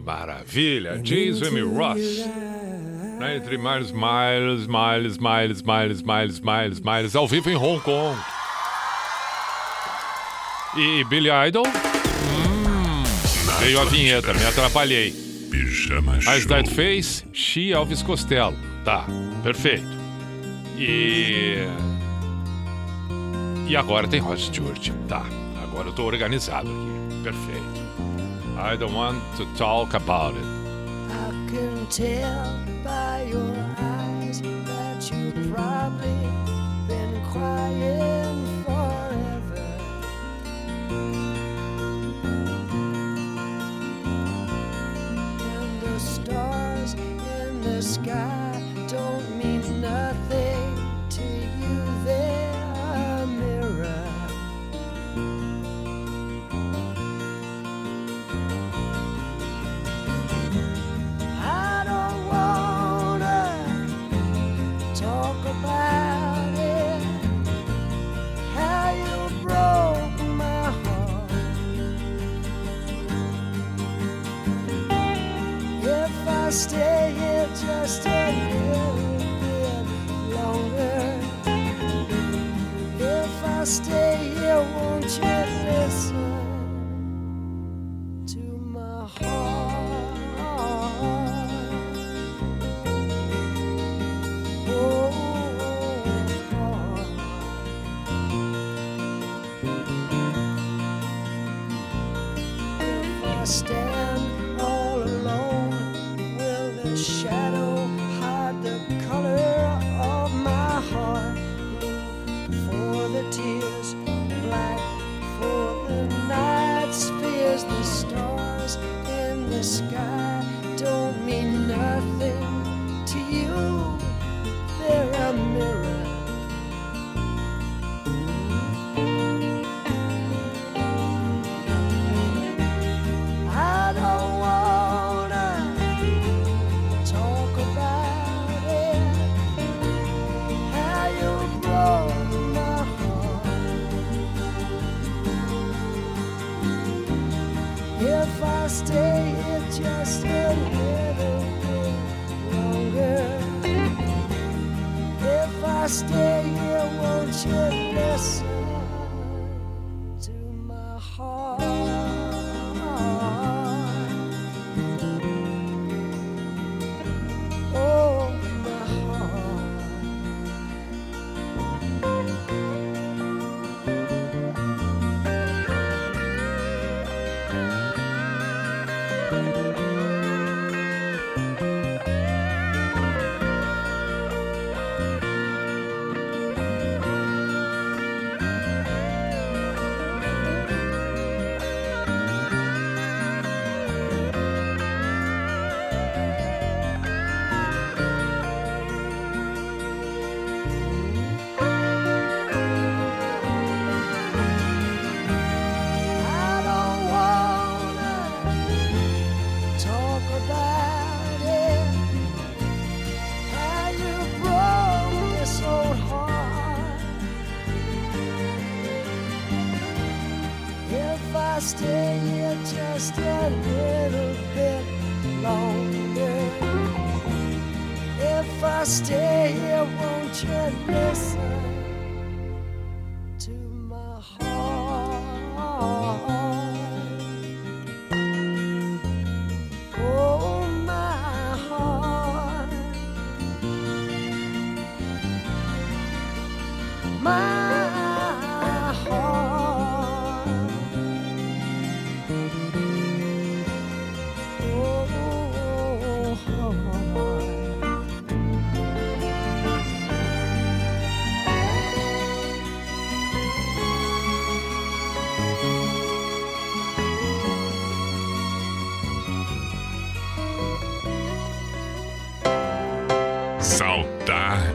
maravilha, 0.03 1.01
James 1.03 1.39
Jimmy 1.39 1.61
Ross. 1.61 2.25
Né, 3.19 3.37
entre 3.37 3.57
Miles, 3.57 3.91
Miles, 3.91 4.67
Miles, 4.67 5.17
Miles, 5.17 5.61
Miles, 5.61 6.01
Miles, 6.01 6.39
Miles, 6.41 6.79
Miles, 6.79 7.15
ao 7.15 7.27
vivo 7.27 7.49
em 7.49 7.55
Hong 7.55 7.79
Kong. 7.81 8.19
E 10.75 11.03
Billy 11.05 11.29
Idol? 11.47 11.63
Hum, 11.65 13.03
veio 13.59 13.79
a 13.79 13.85
vinheta, 13.85 14.33
me 14.33 14.43
atrapalhei. 14.45 15.11
Pijama 15.51 16.19
Show. 16.19 16.33
As 16.33 16.45
That 16.47 16.69
Face, 16.69 17.23
She 17.31 17.73
Alves 17.73 18.01
Costello. 18.01 18.57
Tá, 18.83 19.05
perfeito. 19.43 19.85
E. 20.77 21.67
E 23.67 23.75
agora 23.77 24.07
tem 24.07 24.19
Rod 24.19 24.39
Stewart. 24.39 24.89
Tá, 25.07 25.23
agora 25.61 25.89
eu 25.89 25.93
tô 25.93 26.03
organizado 26.03 26.67
aqui. 26.69 27.23
Perfeito. 27.23 27.82
I 28.63 28.77
don't 28.77 28.93
want 28.93 29.21
to 29.35 29.45
talk 29.55 29.93
about 29.93 30.35
it. 30.35 30.45
I 31.09 31.29
can 31.51 31.85
tell 31.87 32.65
by 32.81 33.23
your 33.23 33.53
eyes 33.77 34.41
that 34.41 35.11
you 35.11 35.33
probably 35.51 36.15
been 36.87 37.21
crying 37.25 38.63
forever. 38.63 39.67
And 45.51 45.81
the 45.81 45.99
stars 45.99 46.93
in 46.93 47.61
the 47.63 47.81
sky. 47.81 48.42
stay. 76.53 77.02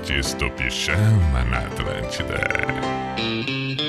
tardes 0.09 0.35
Pijama 0.57 1.45
na 1.45 1.59
Atlântida. 1.59 3.88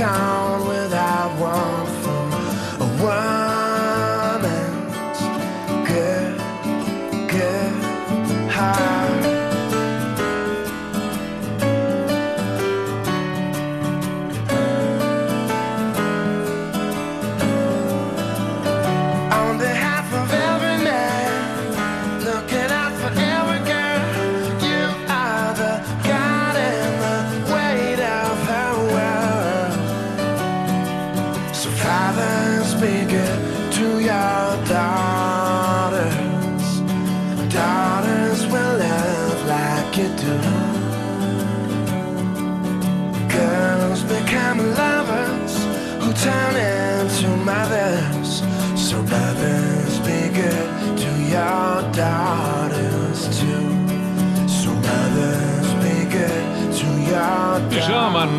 come. 0.00 0.39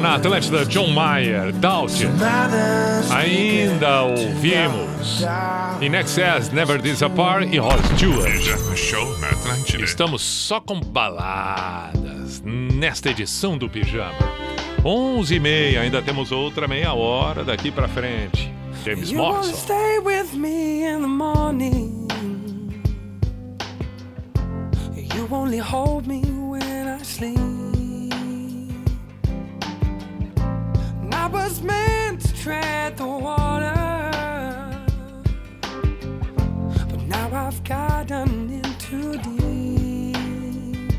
na 0.02 0.16
Atlântida, 0.16 0.66
John 0.66 0.92
Mayer, 0.92 1.52
Doubt. 1.54 1.94
Ainda 3.12 4.04
ouvimos 4.04 5.22
In 5.80 5.94
Excess, 5.94 6.50
Never 6.52 6.82
Disappear 6.82 7.44
e 7.54 7.60
Rod 7.60 7.80
Stewart. 7.96 8.76
Show 8.76 9.18
na 9.20 9.30
Atlântida. 9.30 9.84
Estamos 9.84 10.22
só 10.22 10.60
com 10.60 10.80
baladas 10.80 12.42
nesta 12.44 13.10
edição 13.12 13.58
do 13.58 13.70
Pijama. 13.70 14.18
11 14.84 15.36
e 15.36 15.40
meia, 15.40 15.82
ainda 15.82 16.02
temos 16.02 16.32
outra 16.32 16.68
meia 16.68 16.94
hora 16.94 17.44
daqui 17.44 17.70
pra 17.70 17.88
frente. 17.88 18.52
James 18.84 19.12
Morrison. 19.12 19.54
Stay 19.54 20.00
with 20.00 20.34
me 20.34 20.84
in 20.84 21.02
the 21.02 21.08
morning. 21.08 22.08
You 25.16 25.28
only 25.30 25.60
hold 25.60 26.08
me 26.08 26.22
when 26.22 26.88
I 26.88 27.04
sleep. 27.04 27.51
was 31.44 31.62
meant 31.64 32.22
to 32.22 32.34
tread 32.44 32.98
the 32.98 33.06
water, 33.06 34.12
but 36.90 37.02
now 37.16 37.28
I've 37.46 37.64
gotten 37.64 38.32
in 38.60 38.70
too 38.88 39.12
deep. 39.30 40.92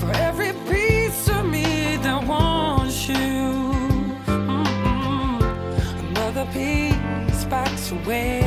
For 0.00 0.10
every 0.28 0.52
piece 0.70 1.28
of 1.28 1.44
me 1.54 1.98
that 2.04 2.20
wants 2.26 3.08
you, 3.08 3.14
mm-mm, 4.26 5.40
another 6.08 6.46
piece 6.56 7.44
backs 7.44 7.92
away. 7.92 8.39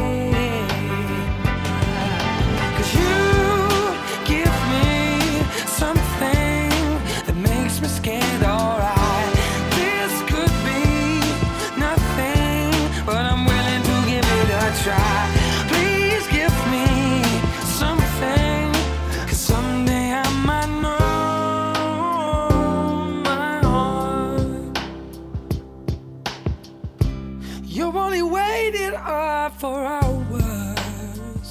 for 29.63 29.85
hours 29.85 31.49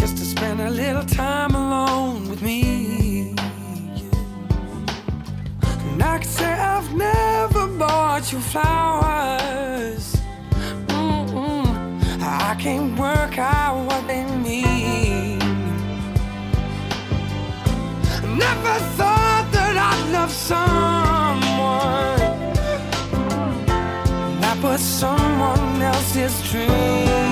just 0.00 0.16
to 0.18 0.24
spend 0.24 0.60
a 0.60 0.70
little 0.70 1.04
time 1.04 1.52
alone 1.56 2.28
with 2.30 2.40
me. 2.42 3.34
And 5.88 6.00
I 6.00 6.18
could 6.18 6.34
say 6.40 6.52
I've 6.72 6.94
never 6.94 7.66
bought 7.76 8.32
you 8.32 8.38
flowers. 8.38 10.04
Mm-mm. 10.86 11.66
I 12.20 12.54
can't 12.60 12.96
work 12.96 13.36
out 13.38 13.84
what 13.88 14.06
they 14.06 14.24
mean. 14.48 15.40
Never 18.46 18.74
thought 18.96 19.46
that 19.56 19.74
I'd 19.90 20.12
love 20.12 20.30
someone. 20.30 20.81
is 26.22 26.40
true. 26.48 27.31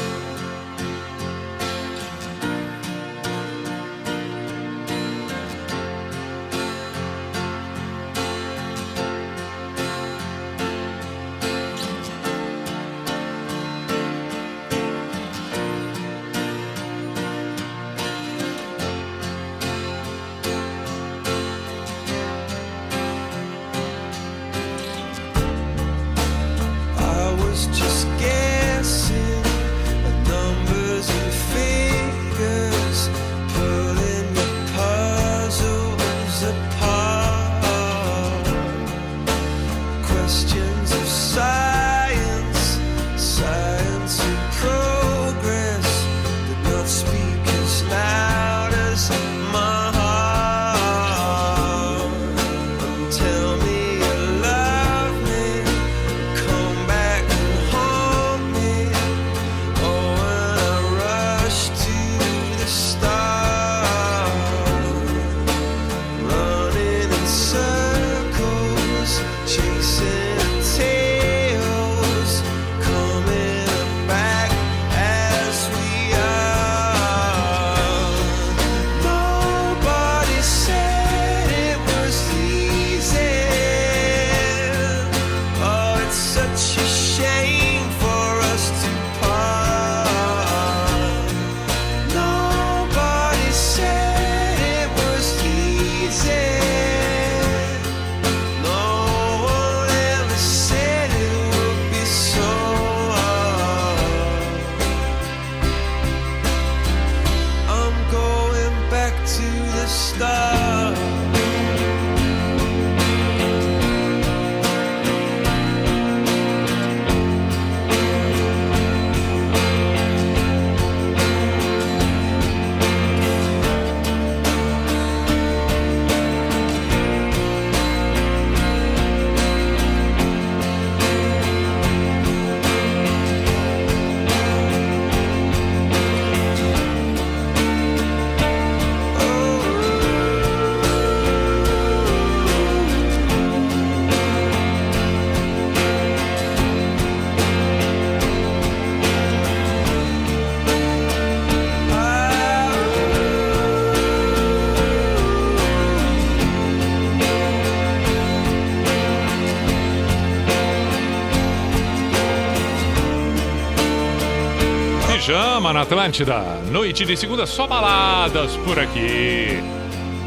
na 165.73 165.81
Atlântida. 165.81 166.39
Noite 166.71 167.05
de 167.05 167.15
segunda, 167.15 167.45
só 167.45 167.67
baladas 167.67 168.55
por 168.57 168.79
aqui. 168.79 169.59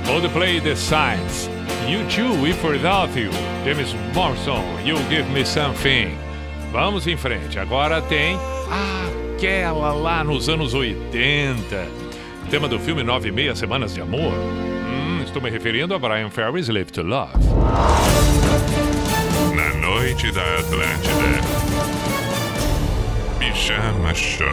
Coldplay 0.06 0.60
The 0.60 0.74
Signs, 0.74 1.48
You 1.88 2.00
Too 2.08 2.46
If 2.46 2.62
Without 2.62 3.18
You, 3.18 3.30
James 3.64 3.94
Morrison, 4.14 4.62
You 4.84 4.96
Give 5.08 5.24
Me 5.30 5.44
Something. 5.44 6.16
Vamos 6.72 7.06
em 7.06 7.16
frente. 7.16 7.58
Agora 7.58 8.02
tem 8.02 8.38
aquela 9.36 9.92
lá 9.92 10.24
nos 10.24 10.48
anos 10.48 10.74
80. 10.74 11.88
O 12.44 12.48
tema 12.48 12.68
do 12.68 12.78
filme 12.78 13.02
Nove 13.02 13.28
e 13.28 13.32
Meia 13.32 13.54
Semanas 13.54 13.94
de 13.94 14.00
Amor. 14.00 14.32
Hum, 14.32 15.22
estou 15.24 15.40
me 15.40 15.50
referindo 15.50 15.94
a 15.94 15.98
Brian 15.98 16.30
Ferry's 16.30 16.68
Live 16.68 16.92
to 16.92 17.02
Love. 17.02 17.32
Na 19.54 19.74
noite 19.86 20.30
da 20.32 20.42
Atlântida. 20.42 21.84
Pijama 23.38 24.14
Show. 24.14 24.46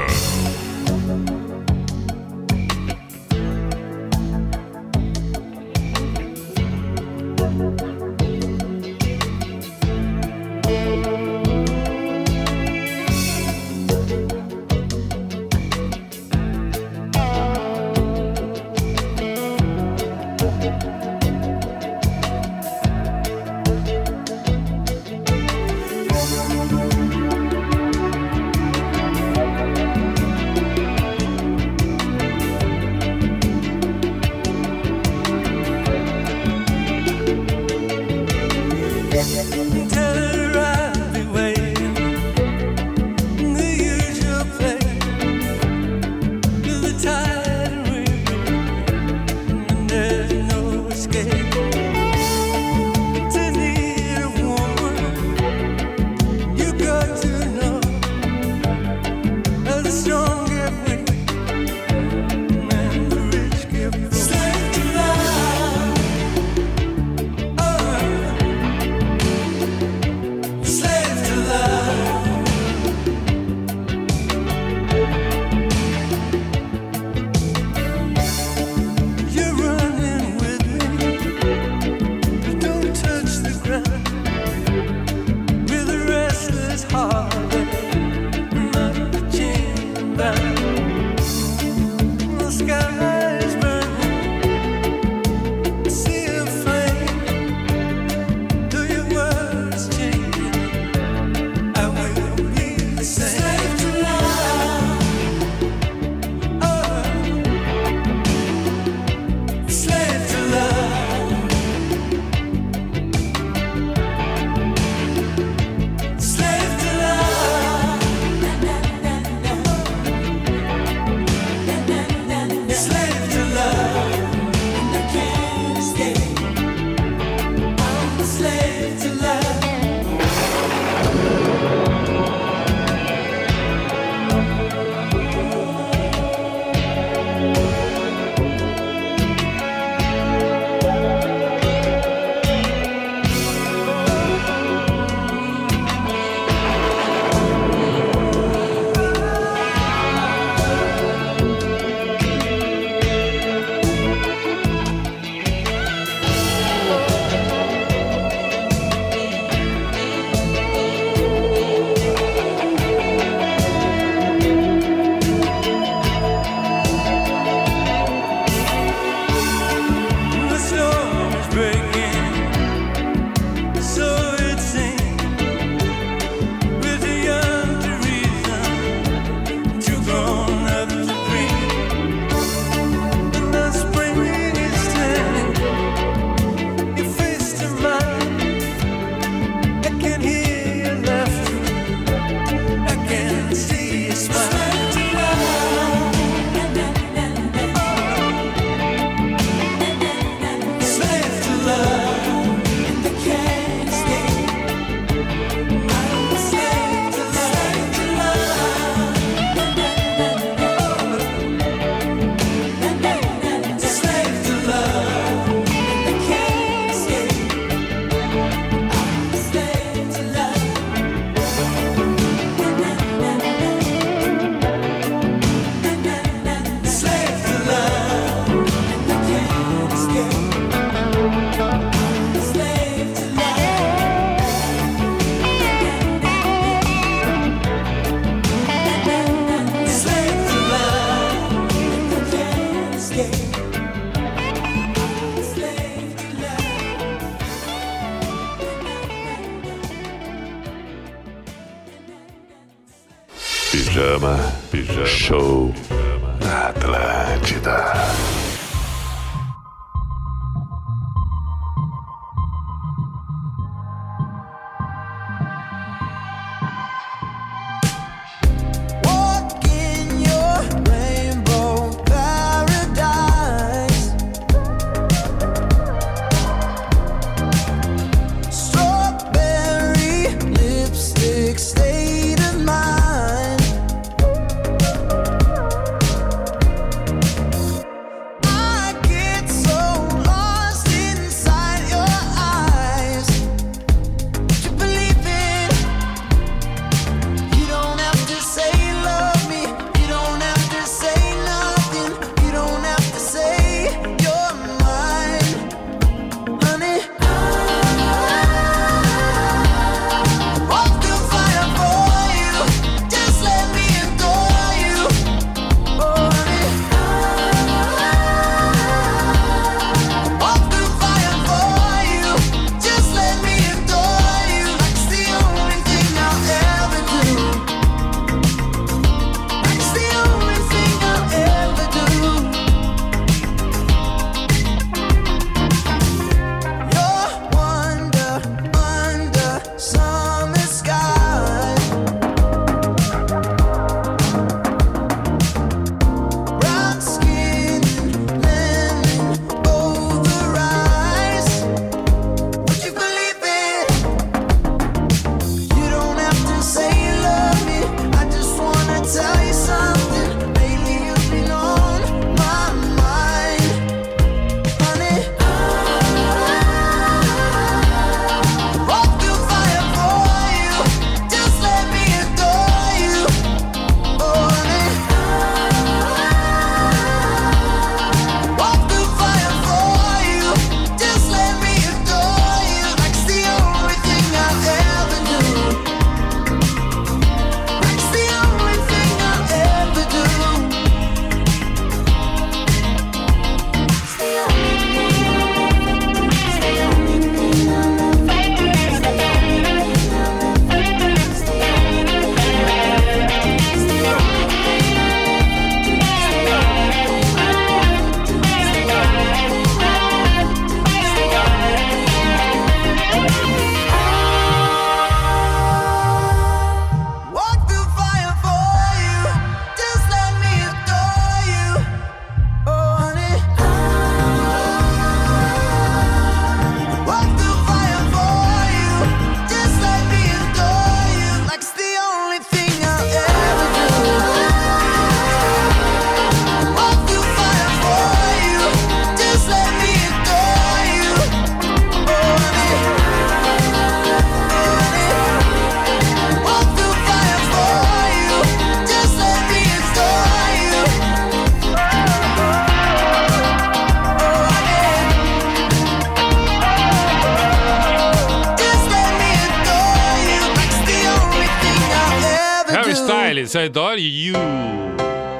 Styles, 463.51 463.55
I 463.55 463.65
adore 463.65 463.99
you. 463.99 464.33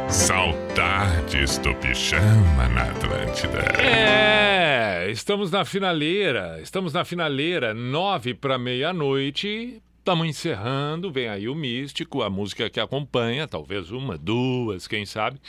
Saudades 0.09 1.57
do 1.59 1.73
pijama 1.75 2.67
na 2.67 2.83
Atlântida. 2.83 3.59
É, 3.81 5.09
estamos 5.09 5.49
na 5.49 5.63
finaleira, 5.63 6.59
estamos 6.61 6.91
na 6.91 7.05
finaleira, 7.05 7.73
nove 7.73 8.33
para 8.33 8.57
meia-noite. 8.57 9.81
Estamos 10.01 10.27
encerrando, 10.27 11.11
vem 11.11 11.27
aí 11.27 11.47
o 11.47 11.53
Místico, 11.53 12.23
a 12.23 12.29
música 12.29 12.67
que 12.71 12.79
acompanha, 12.79 13.47
talvez 13.47 13.91
uma, 13.91 14.17
duas, 14.17 14.87
quem 14.87 15.05
sabe. 15.05 15.39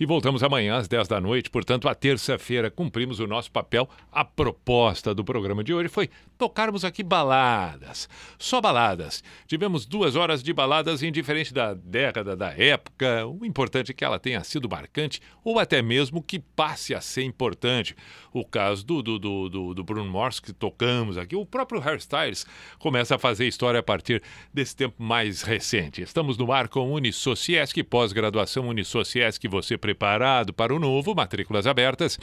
E 0.00 0.06
voltamos 0.06 0.42
amanhã 0.42 0.76
às 0.76 0.88
10 0.88 1.06
da 1.06 1.20
noite, 1.20 1.50
portanto, 1.50 1.86
a 1.90 1.94
terça-feira 1.94 2.70
cumprimos 2.70 3.20
o 3.20 3.26
nosso 3.26 3.52
papel. 3.52 3.86
A 4.10 4.24
proposta 4.24 5.14
do 5.14 5.22
programa 5.22 5.62
de 5.62 5.74
hoje 5.74 5.90
foi 5.90 6.08
tocarmos 6.38 6.86
aqui 6.86 7.02
baladas, 7.02 8.08
só 8.38 8.62
baladas. 8.62 9.22
Tivemos 9.46 9.84
duas 9.84 10.16
horas 10.16 10.42
de 10.42 10.54
baladas, 10.54 11.02
indiferente 11.02 11.52
da 11.52 11.74
década, 11.74 12.34
da 12.34 12.48
época. 12.56 13.26
O 13.26 13.44
importante 13.44 13.90
é 13.90 13.94
que 13.94 14.06
ela 14.06 14.18
tenha 14.18 14.42
sido 14.42 14.70
marcante 14.70 15.20
ou 15.44 15.58
até 15.58 15.82
mesmo 15.82 16.22
que 16.22 16.38
passe 16.38 16.94
a 16.94 17.00
ser 17.02 17.24
importante. 17.24 17.94
O 18.38 18.44
caso 18.44 18.86
do, 18.86 19.02
do, 19.02 19.18
do, 19.18 19.74
do, 19.74 19.82
Bruno 19.82 20.08
Mars, 20.08 20.38
que 20.38 20.52
tocamos 20.52 21.18
aqui, 21.18 21.34
o 21.34 21.44
próprio 21.44 21.80
Hairstyles 21.80 22.46
começa 22.78 23.16
a 23.16 23.18
fazer 23.18 23.48
história 23.48 23.80
a 23.80 23.82
partir 23.82 24.22
desse 24.54 24.76
tempo 24.76 25.02
mais 25.02 25.42
recente. 25.42 26.02
Estamos 26.02 26.38
no 26.38 26.52
ar 26.52 26.68
com 26.68 26.92
Unisociesc, 26.92 27.82
pós-graduação 27.82 28.68
Unisociesc, 28.68 29.48
você 29.48 29.76
preparado 29.76 30.52
para 30.52 30.72
o 30.72 30.78
novo, 30.78 31.16
matrículas 31.16 31.66
abertas. 31.66 32.16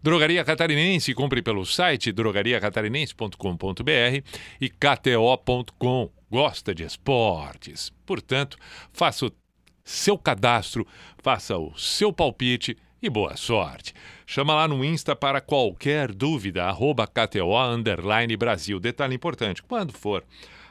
Drogaria 0.00 0.44
Catarinense, 0.44 1.12
compre 1.14 1.42
pelo 1.42 1.66
site 1.66 2.12
drogariacatarinense.com.br 2.12 4.22
e 4.60 4.68
kto.com. 4.68 6.12
Gosta 6.30 6.72
de 6.72 6.84
esportes. 6.84 7.92
Portanto, 8.06 8.56
faça 8.92 9.26
o 9.26 9.32
seu 9.82 10.16
cadastro, 10.16 10.86
faça 11.18 11.58
o 11.58 11.76
seu 11.76 12.12
palpite 12.12 12.76
e 13.02 13.10
boa 13.10 13.36
sorte. 13.36 13.94
Chama 14.26 14.54
lá 14.54 14.66
no 14.66 14.84
Insta 14.84 15.14
para 15.14 15.40
qualquer 15.40 16.12
dúvida, 16.12 16.64
arroba 16.64 17.06
KTO 17.06 17.56
underline 17.56 18.36
Brasil. 18.36 18.80
Detalhe 18.80 19.14
importante, 19.14 19.62
quando 19.62 19.92
for 19.92 20.24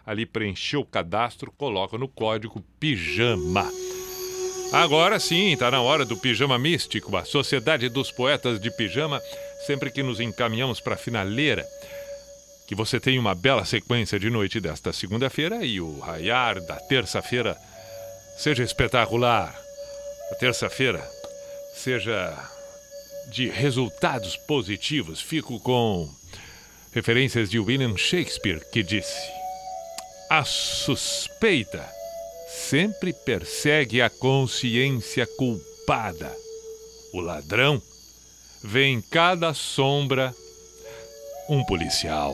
ali 0.05 0.25
preencher 0.25 0.77
o 0.77 0.85
cadastro, 0.85 1.51
coloca 1.51 1.97
no 1.97 2.07
código 2.07 2.63
PIJAMA. 2.79 3.71
Agora 4.71 5.19
sim, 5.19 5.53
está 5.53 5.71
na 5.71 5.81
hora 5.81 6.03
do 6.03 6.17
Pijama 6.17 6.59
Místico, 6.59 7.15
a 7.15 7.23
Sociedade 7.23 7.87
dos 7.87 8.11
Poetas 8.11 8.59
de 8.59 8.69
Pijama, 8.75 9.21
sempre 9.65 9.89
que 9.89 10.03
nos 10.03 10.19
encaminhamos 10.19 10.81
para 10.81 10.95
a 10.95 10.97
finaleira. 10.97 11.65
Que 12.67 12.75
você 12.75 12.99
tenha 12.99 13.19
uma 13.21 13.35
bela 13.35 13.63
sequência 13.63 14.19
de 14.19 14.29
noite 14.29 14.59
desta 14.59 14.91
segunda-feira 14.91 15.63
e 15.63 15.79
o 15.79 15.99
raiar 15.99 16.59
da 16.65 16.75
terça-feira 16.75 17.55
seja 18.37 18.63
espetacular. 18.63 19.55
A 20.31 20.35
terça-feira 20.35 20.99
seja 21.85 22.35
de 23.27 23.47
resultados 23.47 24.35
positivos, 24.35 25.21
fico 25.21 25.59
com 25.59 26.09
referências 26.91 27.47
de 27.47 27.59
William 27.59 27.95
Shakespeare, 27.95 28.59
que 28.71 28.81
disse: 28.81 29.29
A 30.27 30.43
suspeita 30.43 31.87
sempre 32.49 33.13
persegue 33.13 34.01
a 34.01 34.09
consciência 34.09 35.27
culpada. 35.37 36.35
O 37.13 37.21
ladrão 37.21 37.79
vê 38.63 38.85
em 38.85 38.99
cada 38.99 39.53
sombra 39.53 40.33
um 41.47 41.63
policial. 41.65 42.33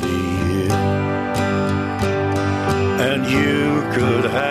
Good. 4.01 4.31
have. 4.31 4.50